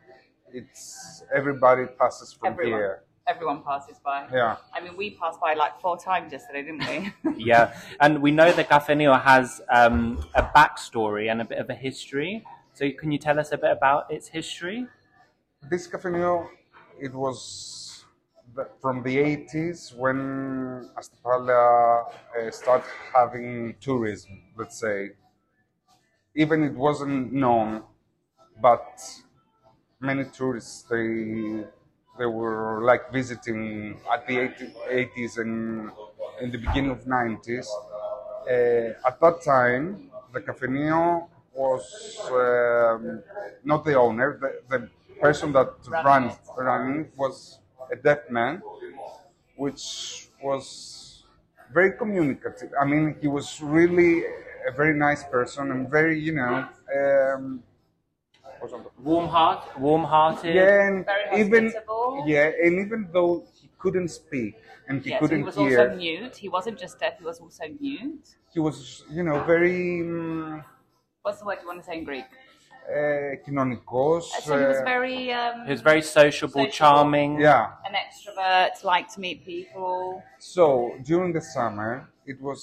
[0.53, 2.81] It's everybody passes from Everyone.
[2.81, 3.03] here.
[3.27, 4.27] Everyone passes by.
[4.33, 4.57] Yeah.
[4.75, 7.35] I mean, we passed by like four times yesterday, didn't we?
[7.53, 11.75] Yeah, and we know the Kafeneio has um, a backstory and a bit of a
[11.75, 12.45] history.
[12.75, 14.87] So can you tell us a bit about its history?
[15.71, 16.49] This Café kafeneio,
[17.01, 17.82] it was the,
[18.81, 25.13] from the 80s when Astypalaia uh, started having tourism, let's say.
[26.35, 27.83] Even it wasn't known,
[28.61, 29.01] but
[30.01, 31.65] many tourists, they,
[32.19, 35.91] they were like visiting at the 80, 80s and
[36.41, 37.69] in the beginning of 90s.
[38.49, 41.85] Uh, at that time, the cafe kafeneio was
[42.33, 43.23] um,
[43.65, 44.39] not the owner.
[44.41, 47.59] The, the person that ran ran it was
[47.93, 48.63] a deaf man,
[49.57, 51.25] which was
[51.73, 52.71] very communicative.
[52.81, 54.25] I mean, he was really
[54.69, 57.63] a very nice person and very, you know, um,
[59.03, 60.55] Warm heart, warm-hearted.
[60.55, 61.73] yeah, and Very even
[62.27, 64.55] yeah, and even though he couldn't speak
[64.87, 66.37] and he yeah, couldn't he was hear, also mute.
[66.37, 68.37] He wasn't just deaf, he was also mute.
[68.55, 70.63] he was, you know, very um,
[71.23, 72.27] What's the word you want to say in Greek?
[72.87, 74.31] ε, κοινωνικός.
[74.39, 77.41] Uh, so he was very, um, he was very sociable, sociable, charming.
[77.41, 77.89] Yeah.
[77.89, 80.23] An extrovert, liked to meet people.
[80.39, 80.65] So
[81.03, 81.91] during the summer,
[82.27, 82.61] it was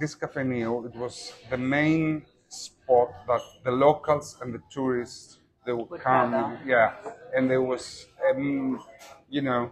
[0.00, 0.72] this kafeneio.
[0.88, 6.30] It was the main spot that the locals and the tourists they would, would come.
[6.32, 6.60] Gather.
[6.74, 6.92] Yeah,
[7.34, 7.84] and there was,
[8.28, 8.80] um,
[9.28, 9.70] you know,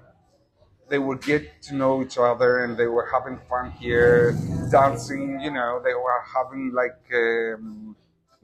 [0.88, 4.36] they would get to know each other and they were having fun here,
[4.70, 7.85] dancing, you know, they were having like um,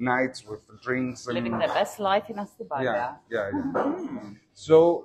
[0.02, 2.84] nights with drinks and Living their best life in Astypalaia.
[2.84, 4.30] yeah, yeah, yeah.
[4.52, 5.04] So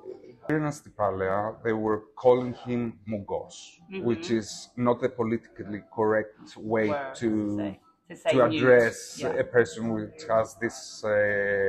[0.49, 2.81] in Astypalaia, they were calling him
[3.11, 3.55] Mouggos,
[3.91, 4.03] Mhm.
[4.03, 7.79] which is not the politically correct way Word to to say-
[8.09, 9.43] to to address yeah.
[9.43, 11.11] a person which has this uh,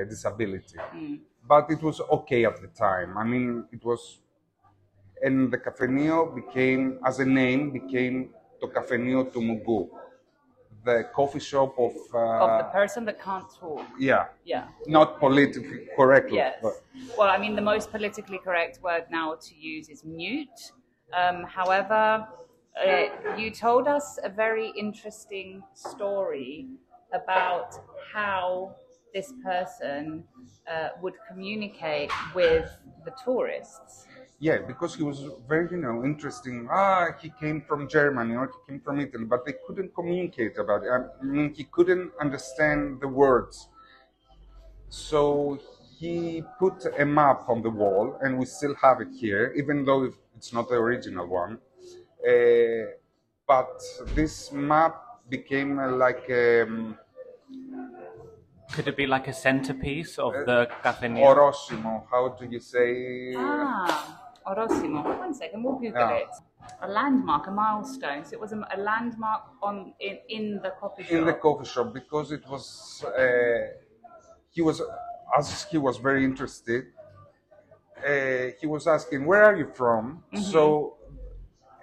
[0.09, 0.79] disability.
[0.95, 1.21] Mm.
[1.53, 3.11] But it was okay at the time.
[3.23, 4.21] I mean, it was,
[5.27, 8.17] and the kafeneio became, as a name, became
[8.61, 9.83] to Kafeneio tou Mouggou,
[10.85, 11.95] the coffee shop of.
[12.13, 13.87] Uh, of the person that can't talk.
[13.99, 14.27] yeah.
[14.45, 14.65] Yeah.
[14.87, 16.33] Not politically correct.
[16.33, 16.59] Yes.
[16.63, 16.75] But
[17.17, 20.73] Well, I mean, the most politically correct word now to use is mute.
[21.13, 22.27] Um, however,
[22.87, 26.69] uh, you told us a very interesting story
[27.13, 27.75] about
[28.13, 28.77] how
[29.15, 30.25] this person
[30.71, 32.71] uh, would communicate with
[33.05, 34.07] the tourists.
[34.41, 36.69] Yeah, because he was very, you know, interesting.
[36.71, 40.85] Ah, he came from Germany or he came from Italy, but they couldn't communicate about
[40.85, 40.91] it.
[40.91, 43.69] I mean, he couldn't understand the words.
[44.89, 45.59] So
[45.99, 50.13] he put a map on the wall, and we still have it here, even though
[50.37, 51.59] it's not the original one.
[52.27, 52.93] Uh,
[53.47, 53.83] but
[54.15, 54.95] this map
[55.29, 56.97] became uh, like um,
[58.73, 62.07] Could it be like a centerpiece of the Cafe Orosimo.
[62.11, 63.35] How do you say?
[63.37, 65.01] Ah, Orosimo.
[65.25, 66.23] One second, we'll Google Yeah.
[66.25, 66.29] it.
[66.83, 68.25] A landmark, a milestone.
[68.25, 71.13] So it was a, a landmark on in, in the coffee shop.
[71.13, 73.67] in the coffee shop because it was uh,
[74.51, 74.83] he was,
[75.39, 76.83] as he was very interested,
[78.07, 80.43] uh, he was asking, "Where are you from?" Mhm.
[80.53, 80.63] So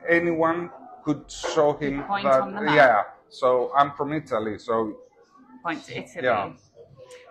[0.07, 0.69] anyone
[1.03, 2.41] could show him point that.
[2.41, 2.75] on the map.
[2.75, 3.03] Yeah.
[3.29, 4.57] So I'm from Italy.
[4.59, 4.75] So
[5.63, 6.23] Point to Italy.
[6.25, 6.53] yeah.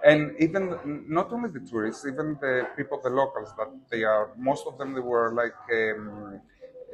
[0.04, 4.66] And even not only the tourists, even the people, the locals, that they are most
[4.66, 6.40] of them they were like um,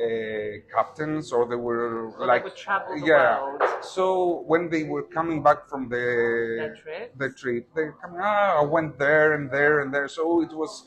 [0.01, 3.81] uh, captains or they were they like would travel the yeah.
[3.83, 6.77] So when they were coming back from the Their
[7.17, 10.09] the trip, they come ah I went there and there and there.
[10.09, 10.85] So it was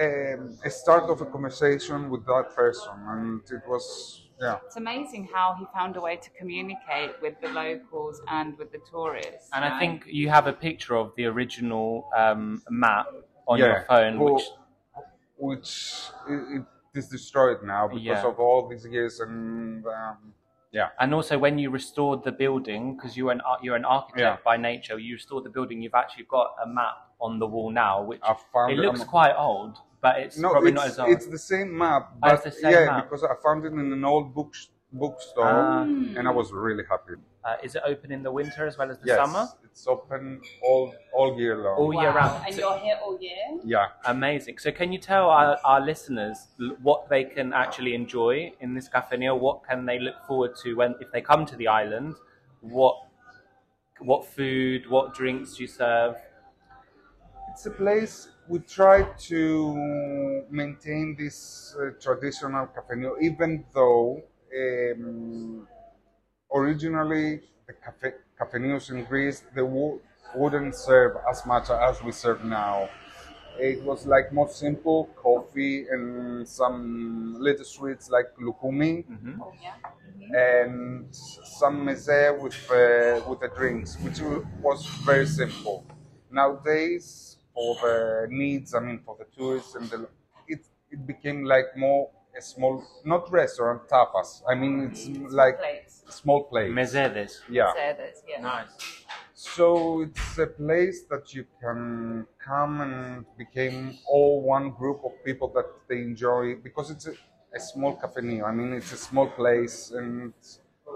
[0.00, 4.58] um, a start of a conversation with that person, and it was yeah.
[4.66, 8.80] It's amazing how he found a way to communicate with the locals and with the
[8.90, 9.48] tourists.
[9.54, 13.06] And I think you have a picture of the original um, map
[13.46, 14.44] on yeah, your phone, who- which
[15.38, 15.70] which
[16.28, 16.64] it, it
[16.98, 18.26] is destroyed now because Yeah.
[18.26, 20.34] of all these years and um,
[20.70, 20.88] yeah.
[21.00, 24.36] And also, when you restored the building, because you're an you're an architect Yeah.
[24.44, 25.82] by nature, you restored the building.
[25.82, 28.20] You've actually got a map on the wall now, which
[28.52, 31.10] found it it looks on- quite old, but it's no, probably it's, not as old.
[31.10, 33.04] it's the same map, Oh, but it's the same yeah, map.
[33.08, 34.52] because I found it in an old book
[34.92, 35.82] bookstore, Ah.
[35.84, 37.14] and I was really happy.
[37.44, 39.48] Uh, is it open in the winter as well as the yes, summer?
[39.64, 41.76] it's open all all year long.
[41.78, 42.44] All year round.
[42.46, 43.44] And So- you're here all year?
[43.64, 43.86] Yeah.
[44.04, 44.58] Amazing.
[44.58, 46.36] So, can you tell our, our listeners
[46.82, 49.34] what they can actually enjoy in this cafeteria?
[49.34, 52.16] What can they look forward to when if they come to the island?
[52.60, 52.96] What
[53.98, 56.16] what food, what drinks do you serve?
[57.50, 58.98] It's a place we try
[59.32, 61.38] to maintain this
[61.80, 64.22] uh, traditional cafeteria, even though
[64.62, 65.66] um,
[66.54, 70.00] originally the cafe, cafeterias in Greece they wo-
[70.34, 72.88] wouldn't serve as much as we serve now.
[73.58, 79.04] It was like more simple coffee and some little sweets like lukumi
[79.40, 79.74] Oh, yeah.
[80.34, 84.20] and some meze with uh, with the drinks, which
[84.62, 85.84] was very simple.
[86.30, 90.08] Nowadays, for the needs, I mean, for the tourists and the,
[90.46, 94.42] it it became like more a small, not restaurant tapas.
[94.48, 95.26] I mean, it's mm-hmm.
[95.26, 96.02] like plates.
[96.08, 96.70] small place.
[96.70, 97.40] Mezedes.
[97.50, 97.72] Yeah.
[97.74, 98.40] Service, yeah.
[98.40, 98.68] Nice.
[99.34, 105.48] So it's a place that you can come and became all one group of people
[105.54, 107.14] that they enjoy because it's a,
[107.54, 108.44] a small cafeteria.
[108.44, 110.32] I mean, it's a small place, and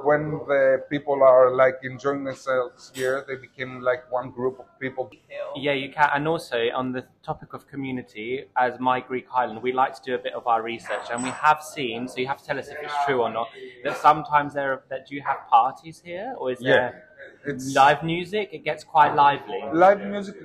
[0.05, 5.11] when the people are like enjoying themselves here, they became like one group of people.
[5.57, 6.09] Yeah, you can.
[6.15, 10.15] And also, on the topic of community, as My Greek Island, we like to do
[10.15, 12.09] a bit of our research, and we have seen.
[12.09, 13.49] So you have to tell us if it's true or not.
[13.85, 17.05] That sometimes there are, that do you have parties here, or is Yeah, there
[17.47, 18.51] it's- live music?
[18.53, 19.61] It gets quite lively.
[19.73, 20.37] Live music,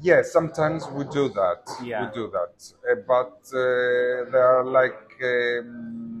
[0.00, 1.62] yes, sometimes we do that.
[1.84, 2.06] Yeah.
[2.06, 2.54] We do that,
[2.90, 6.19] uh, but uh, there are like um,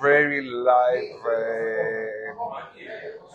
[0.00, 2.34] very live, uh,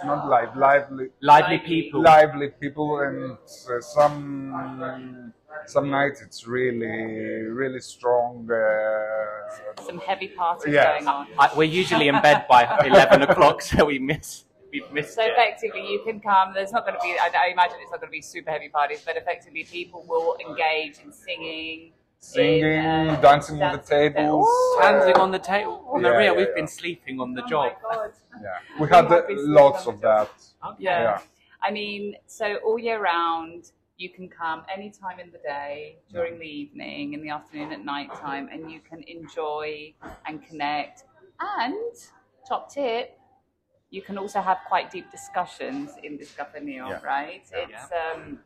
[0.05, 2.01] not live, lively, Lively people.
[2.01, 3.37] lively people, and
[3.69, 5.33] uh, some
[5.67, 8.47] some nights it's really really strong.
[8.51, 10.91] Uh, Some heavy parties Yeah.
[10.91, 11.27] going on.
[11.37, 12.61] I, we're usually in bed by
[12.91, 15.31] eleven o'clock, so we miss we've missed So it.
[15.31, 16.53] effectively, you can come.
[16.53, 17.13] There's not going to be.
[17.25, 20.35] I, I imagine it's not going to be super heavy parties, but effectively, people will
[20.47, 21.91] engage in singing,
[22.33, 24.47] singing, in, uh, dancing on the tables,
[24.81, 26.31] Dancing on the table, Yeah, Maria.
[26.31, 26.55] yeah, we've yeah.
[26.59, 27.73] been sleeping on the Oh job.
[27.83, 28.11] my god.
[28.41, 29.25] Yeah, we had might
[29.61, 30.29] lots of that.
[30.77, 31.01] Yeah.
[31.01, 31.19] Yeah.
[31.61, 36.37] I mean, so all year round, you can come any time in the day, during
[36.37, 39.93] the evening, in the afternoon, at night time, and you can enjoy
[40.27, 41.05] and connect.
[41.39, 41.95] And
[42.47, 43.17] top tip,
[43.89, 46.99] you can also have quite deep discussions in this cafeteria, Yeah.
[47.15, 47.43] right?
[47.53, 48.39] It's um,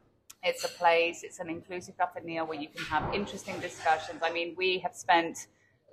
[0.44, 4.20] it's a place, it's an inclusive cafeteria where you can have interesting discussions.
[4.22, 5.48] I mean, we have spent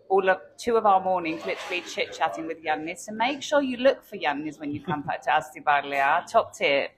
[0.09, 2.99] all of two of our mornings literally chit chatting with Giannis.
[3.01, 6.30] So make sure you look for Giannis when you come back to Astypalaia.
[6.30, 6.92] Top tip,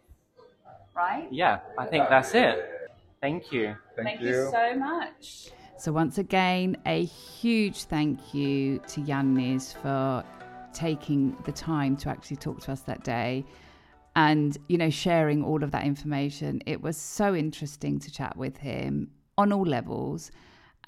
[0.94, 1.26] right?
[1.30, 2.90] Yeah, I think that's it.
[3.20, 3.74] Thank you.
[3.96, 4.48] Thank, you.
[4.50, 5.50] so much.
[5.76, 10.24] So, once again, a huge thank you to Giannis for
[10.72, 13.44] taking the time to actually talk to us that day
[14.18, 16.60] and, you know, sharing all of that information.
[16.66, 20.32] It was so interesting to chat with him on all levels.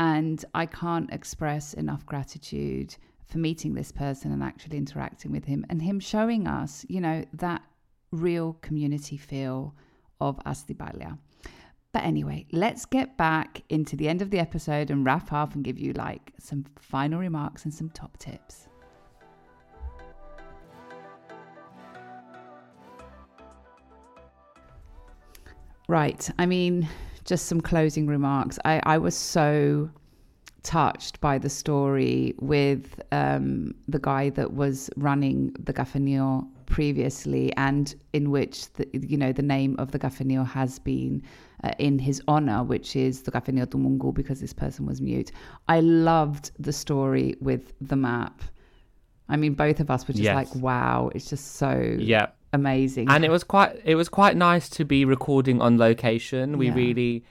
[0.00, 2.96] And I can't express enough gratitude
[3.28, 7.24] for meeting this person and actually interacting with him and him showing us, you know,
[7.34, 7.62] that
[8.10, 9.76] real community feel
[10.20, 11.16] of Astypalaia.
[11.92, 15.62] But anyway, let's get back into the end of the episode and wrap up and
[15.62, 18.66] give you like some final remarks and some top tips.
[25.90, 26.30] Right.
[26.38, 26.88] I mean,
[27.24, 28.58] just some closing remarks.
[28.64, 29.90] I, I was so
[30.62, 37.94] touched by the story with um, the guy that was running the kafeneio previously and
[38.12, 41.22] in which the, you know the name of the kafeneio has been
[41.64, 45.30] uh, in his honor, which is the Kafeneio tou Mouggou, because this person was mute.
[45.68, 48.40] I loved the story with the map.
[49.28, 50.34] I mean, both of us were just Yes.
[50.34, 52.28] like, wow, it's just so Yeah.
[52.52, 53.08] Amazing.
[53.10, 56.58] and it was quite it was quite nice to be recording on location.
[56.58, 56.74] We Yeah.
[56.74, 57.24] really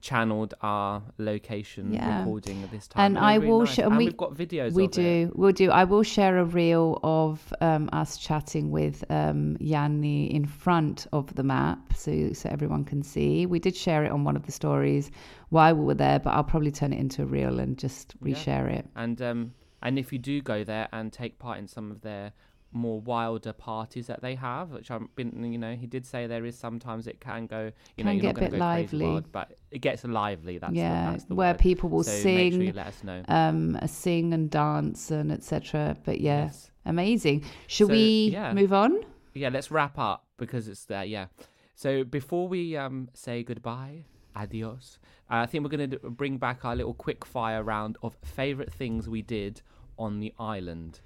[0.00, 2.18] channeled our location Yeah.
[2.20, 3.04] recording at this time.
[3.04, 3.74] and I really will nice.
[3.74, 3.86] share.
[3.86, 4.72] and we, we've got videos.
[4.72, 5.02] We do.
[5.30, 5.36] It.
[5.36, 5.70] We'll do.
[5.70, 11.34] I will share a reel of um, us chatting with um, Gianni in front of
[11.34, 13.46] the map, so so everyone can see.
[13.46, 15.10] We did share it on one of the stories
[15.48, 18.70] while we were there, but I'll probably turn it into a reel and just reshare
[18.70, 18.86] it.
[18.96, 19.52] And um
[19.82, 22.32] and if you do go there and take part in some of their
[22.72, 26.44] more wilder parties that they have, which I've been, you know, he did say there
[26.44, 28.96] is sometimes it can go, you know, you're get not going bit to go crazy
[28.96, 29.06] lively.
[29.06, 30.58] wild, but it gets lively.
[30.58, 31.58] That's the, yeah, that's the where word.
[31.60, 33.22] people will so sing, sure let us know.
[33.28, 35.96] um, sing and dance and etc.
[36.04, 36.70] But yeah, Yes.
[36.84, 37.44] amazing.
[37.66, 38.52] Should So, we yeah.
[38.52, 39.00] move on?
[39.34, 41.04] yeah, let's wrap up because it's there.
[41.04, 41.26] Yeah.
[41.74, 44.04] So before we um say goodbye,
[44.34, 44.98] adios.
[45.30, 48.72] Uh, I think we're going to bring back our little quick fire round of favorite
[48.72, 49.60] things we did
[49.98, 51.00] on the island.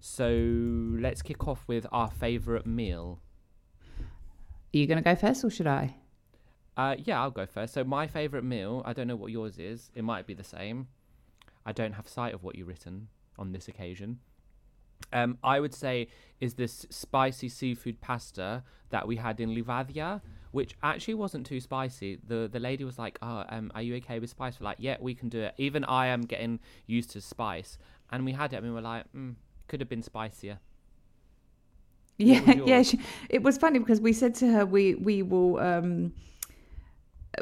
[0.00, 3.20] So let's kick off with our favorite meal.
[4.74, 5.96] Are you going to go first or should I?
[6.76, 7.72] Uh, yeah, I'll go first.
[7.74, 9.90] So my favorite meal, I don't know what yours is.
[9.94, 10.88] It might be the same.
[11.64, 14.20] I don't have sight of what you've written on this occasion.
[15.12, 16.08] Um, I would say
[16.40, 20.20] is this spicy seafood pasta that we had in Livadia,
[20.52, 22.18] which actually wasn't too spicy.
[22.26, 24.96] The the lady was like, "Oh, um, are you okay with spice?" We're like, "Yeah,
[25.00, 27.78] we can do it." Even I am getting used to spice,
[28.10, 29.34] and we had it, and we were like, mm,
[29.68, 30.58] "Could have been spicier."
[32.18, 32.82] Yeah, yeah.
[32.82, 36.12] She, it was funny because we said to her, "We we will." Um,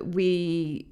[0.03, 0.89] we.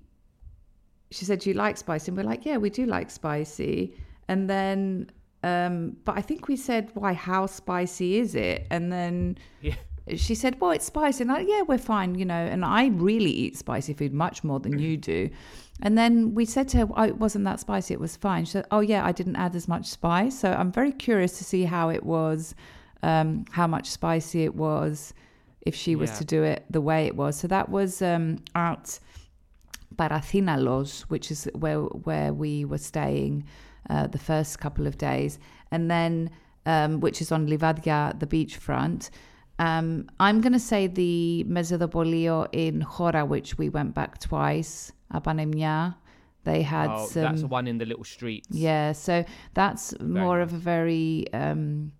[1.11, 3.95] She said, "Do you like spicy?" And we're like, "Yeah, we do like spicy."
[4.29, 5.11] And then,
[5.43, 7.13] um, but I think we said, "Why?
[7.13, 9.75] How spicy is it?" And then Yeah.
[10.17, 12.35] She said, "Well, it's spicy." And I, yeah, we're fine, you know.
[12.35, 15.31] And I really eat spicy food much more than you do.
[15.81, 17.95] And then we said to her, oh, "It wasn't that spicy.
[17.95, 20.73] It was fine." She said, "Oh yeah, I didn't add as much spice." So I'm
[20.73, 22.55] very curious to see how it was,
[23.03, 25.15] um, how much spicy it was,
[25.63, 26.19] if she was Yeah.
[26.19, 27.37] to do it the way it was.
[27.37, 28.99] So that was um, at
[29.97, 33.45] Parathinalos, which is where where we were staying
[33.91, 35.39] uh, the first couple of days,
[35.71, 36.31] and then
[36.67, 39.11] um, which is on Livadia, the beachfront.
[39.63, 44.91] Um, I'm going to say the Mezedopoleio in Chora, which we went back twice.
[45.15, 45.95] Apanemia,
[46.43, 47.23] they had oh, some.
[47.23, 48.49] that's the one in the little streets.
[48.51, 51.27] Yeah, so that's more of a very.
[51.33, 51.93] Um,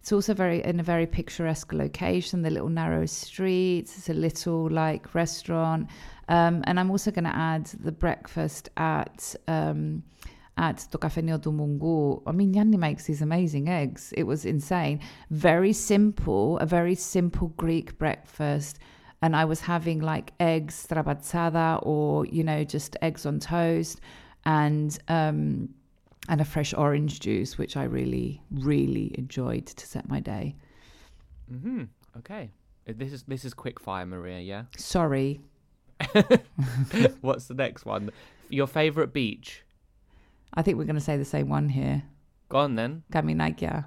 [0.00, 2.42] it's also very in a very picturesque location.
[2.42, 3.96] The little narrow streets.
[3.96, 5.88] It's a little like restaurant,
[6.28, 9.36] um, and I'm also going to add the breakfast at.
[9.46, 10.02] Um,
[10.56, 12.22] at the Kafeneio tou Mouggou.
[12.26, 14.12] I mean, Gianni makes these amazing eggs.
[14.16, 15.00] It was insane.
[15.30, 18.78] Very simple, a very simple Greek breakfast.
[19.22, 24.00] And I was having like eggs strapazzata or, you know, just eggs on toast
[24.44, 25.70] and, um,
[26.28, 30.54] and a fresh orange juice, which I really, really enjoyed to set my day.
[31.48, 31.84] Hmm.
[32.18, 32.50] Okay.
[32.86, 34.40] This is this is quick fire, Maria.
[34.40, 34.64] Yeah.
[34.76, 35.40] Sorry.
[37.22, 38.10] What's the next one?
[38.50, 39.63] Your favorite beach?
[40.54, 42.04] I think we're going to say the same one here.
[42.48, 43.02] Go on then.
[43.12, 43.86] Kaminakia.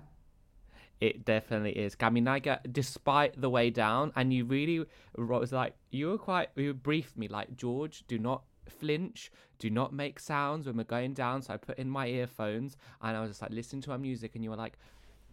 [0.99, 1.95] It definitely is.
[1.95, 7.17] Kaminakia, despite the way down, and you really was like, you were quite, you briefed
[7.17, 11.41] me like, George, do not flinch, do not make sounds when we're going down.
[11.41, 14.35] So I put in my earphones and I was just like listening to our music,
[14.35, 14.77] and you were like,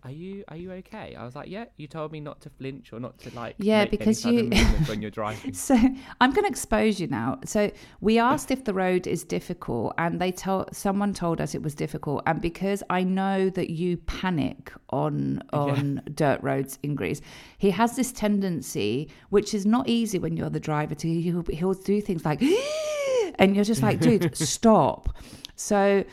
[0.04, 1.14] are you are you okay?
[1.14, 1.64] I was like, yeah.
[1.78, 4.50] You told me not to flinch or not to like Yeah, because you-
[4.86, 5.54] when you're driving.
[5.54, 5.74] So
[6.20, 7.38] I'm going to expose you now.
[7.46, 7.70] So
[8.02, 11.74] we asked if the road is difficult, and they told someone told us it was
[11.74, 17.22] difficult, and because I know that you panic on on dirt roads in Greece,
[17.56, 21.74] he has this tendency, which is not easy when you're the driver, to he'll, he'll
[21.74, 22.42] do things like,
[23.38, 25.16] and you're just like, dude, stop.
[25.56, 26.04] So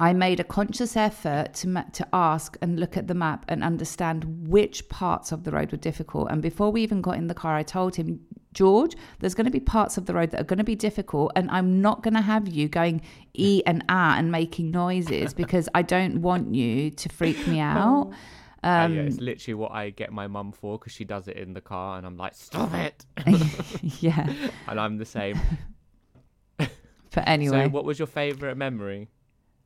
[0.00, 3.64] I made a conscious effort to ma- to ask and look at the map and
[3.64, 6.30] understand which parts of the road were difficult.
[6.30, 8.20] And before we even got in the car, I told him,
[8.54, 11.32] George, there's going to be parts of the road that are going to be difficult,
[11.36, 13.02] and I'm not going to have you going
[13.34, 18.10] e and ah and making noises because I don't want you to freak me out.
[18.10, 18.14] Uh,
[18.64, 21.54] Um, yeah, it's literally what I get my mum for because she does it in
[21.54, 23.04] the car, and I'm like, stop it.
[24.00, 24.32] yeah.
[24.68, 25.38] and I'm the same.
[26.56, 29.08] But anyway, So, what was your favorite memory?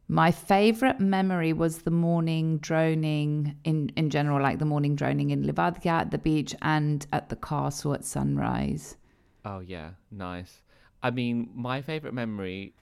[0.09, 5.45] My favorite memory was the morning droning in, in general, like the morning droning in
[5.45, 8.97] Livadia at the beach and at the castle at sunrise.
[9.45, 10.63] Oh yeah, nice.
[11.03, 12.75] I mean, my favorite memory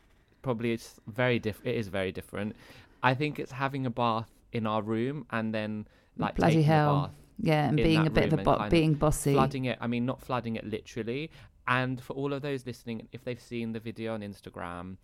[0.42, 1.68] probably is very different.
[1.76, 2.56] It is very different.
[3.02, 5.86] I think it's having a bath in our room and then
[6.18, 6.96] like Bloody taking hell.
[6.96, 7.14] a bath.
[7.42, 9.32] Yeah, and being a bit of a bo- being bossy.
[9.32, 9.78] flooding it.
[9.80, 11.30] I mean, not flooding it literally,
[11.66, 14.96] And for all of those listening, if they've seen the video on Instagram,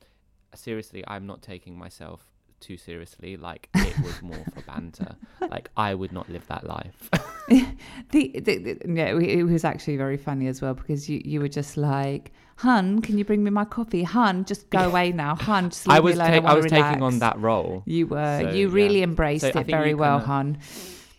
[0.59, 2.27] seriously, I'm not taking myself
[2.61, 3.37] too seriously.
[3.37, 5.17] Like it was more for banter.
[5.49, 7.09] Like I would not live that life.
[7.49, 7.67] the,
[8.11, 11.77] the, the yeah, it was actually very funny as well because you you were just
[11.77, 14.03] like, "Hun, can you bring me my coffee?
[14.03, 15.37] Hun, just go away now.
[15.37, 16.43] Hun, just leave I was me alone.
[16.43, 16.89] ta- I, I was relax.
[16.89, 17.85] taking on that role.
[17.87, 18.41] You were.
[18.43, 19.05] So, you really yeah.
[19.05, 20.59] embraced So it very well, can, Hun.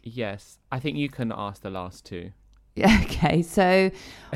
[0.04, 2.32] Yes, I think you can ask the last two.
[2.78, 3.42] Okay.
[3.42, 3.90] So,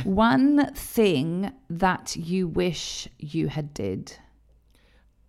[0.03, 4.17] one thing that you wish you had did.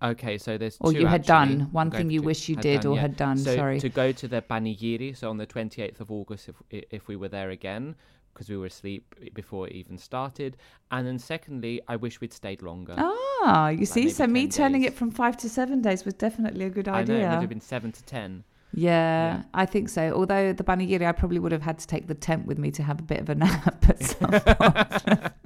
[0.02, 1.56] Okay, so there's Or you had actually.
[1.56, 1.68] done.
[1.72, 3.78] One thing you wish you did or had done, So sorry.
[3.80, 6.56] to go to the Banigiri, so on the 28th of August, if
[6.90, 7.94] if we were there again,
[8.34, 10.56] because we were asleep before it even started,
[10.90, 12.94] and then secondly, I wish we'd stayed longer.
[12.98, 16.64] Ah, you see, so me 10 turning it from five to seven days was definitely
[16.64, 17.16] a good idea.
[17.16, 18.44] I know it would have been seven to ten.
[18.74, 20.12] Yeah, I think so.
[20.12, 22.82] Although the Banigiri, I probably would have had to take the tent with me to
[22.82, 25.32] have a bit of a nap at some point.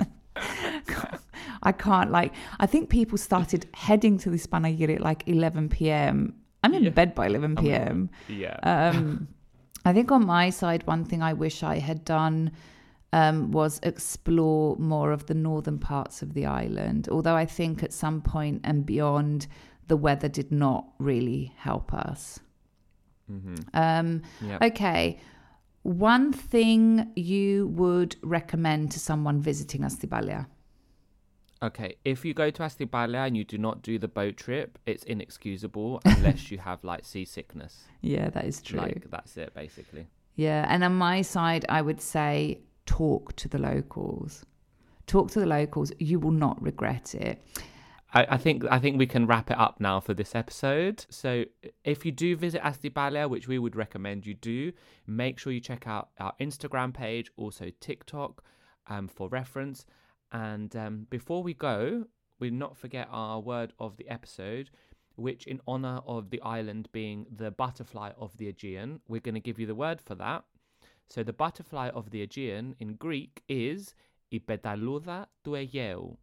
[1.67, 2.33] I can't like.
[2.61, 6.35] I think people started heading to this Banigiri at like 11 p.m.
[6.62, 8.09] I'm in bed by 11 p.m.
[8.29, 8.57] Yeah.
[8.62, 9.27] Um,
[9.85, 12.53] I think on my side, one thing I wish I had done
[13.12, 17.09] um, was explore more of the northern parts of the island.
[17.11, 19.49] Although I think at some point and beyond,
[19.89, 22.39] the weather did not really help us.
[23.31, 23.55] Mm-hmm.
[23.75, 24.62] Um, Yep.
[24.62, 25.19] Okay.
[25.83, 30.47] One thing you would recommend to someone visiting Astypalaia?
[31.63, 35.05] Okay, if you go to Astypalaia and you do not do the boat trip, it's
[35.05, 37.85] inexcusable unless you have like seasickness.
[38.03, 38.81] Yeah, that is true.
[38.81, 40.07] Like that's it, basically.
[40.35, 44.45] Yeah, and on my side, I would say talk to the locals.
[45.07, 45.93] Talk to the locals.
[45.99, 47.43] You will not regret it.
[48.13, 51.07] I, I think I think we can wrap it up now for this episode.
[51.09, 51.45] So
[51.85, 54.73] if you do visit Astypalaia, which we would recommend you do,
[55.07, 58.43] make sure you check out our Instagram page, also TikTok,
[58.89, 59.87] um, for reference.
[60.36, 62.06] And um, before we go,
[62.39, 64.70] we not forget our word of the episode,
[65.16, 69.41] which in honor of the island being the butterfly of the Aegean, we're going to
[69.41, 70.43] give you the word for that.
[71.08, 73.93] So the butterfly of the Aegean in Greek is
[74.30, 76.20] η πεταλούδα του Αιγαίου.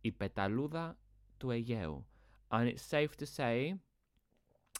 [0.00, 0.98] Η πεταλούδα
[1.38, 2.04] του Αιγαίου.
[2.50, 3.74] And it's safe to say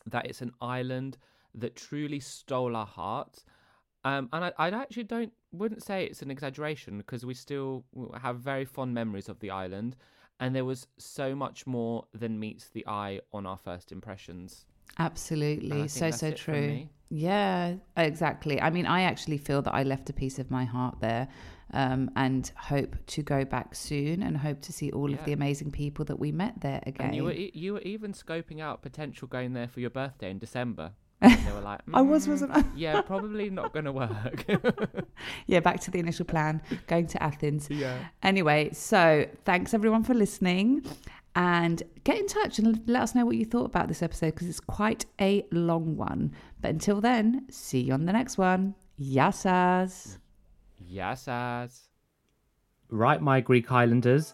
[0.07, 1.17] that it's an island
[1.55, 3.45] that truly stole our hearts.
[4.05, 7.84] Um, and I, I actually don't wouldn't say it's an exaggeration because we still
[8.22, 9.96] have very fond memories of the island,
[10.40, 14.66] and there was so much more than meets the eye on our first impressions.
[15.00, 15.88] Absolutely.
[15.88, 16.88] So, so true.
[17.10, 18.62] Yeah, exactly.
[18.62, 21.28] I mean, I actually feel that I left a piece of my heart there
[21.74, 25.72] um, and hope to go back soon and hope to see all of the amazing
[25.72, 27.08] people that we met there again.
[27.08, 30.40] And you were you were even scoping out potential going there for your birthday in
[30.40, 30.94] December.
[31.22, 34.46] And they were like, I was, "Mm, wasn't I?" yeah, probably not going to work.
[35.48, 37.68] yeah, back to the initial plan, going to Athens.
[37.70, 37.98] Yeah.
[38.24, 40.86] Anyway, so thanks everyone for listening
[41.36, 44.48] and get in touch and let us know what you thought about this episode because
[44.48, 46.32] it's quite a long one.
[46.62, 48.76] But until then, see you on the next one.
[49.00, 50.18] Yassas.
[50.92, 51.90] Yassas.
[52.90, 54.34] Right, my Greek Islanders,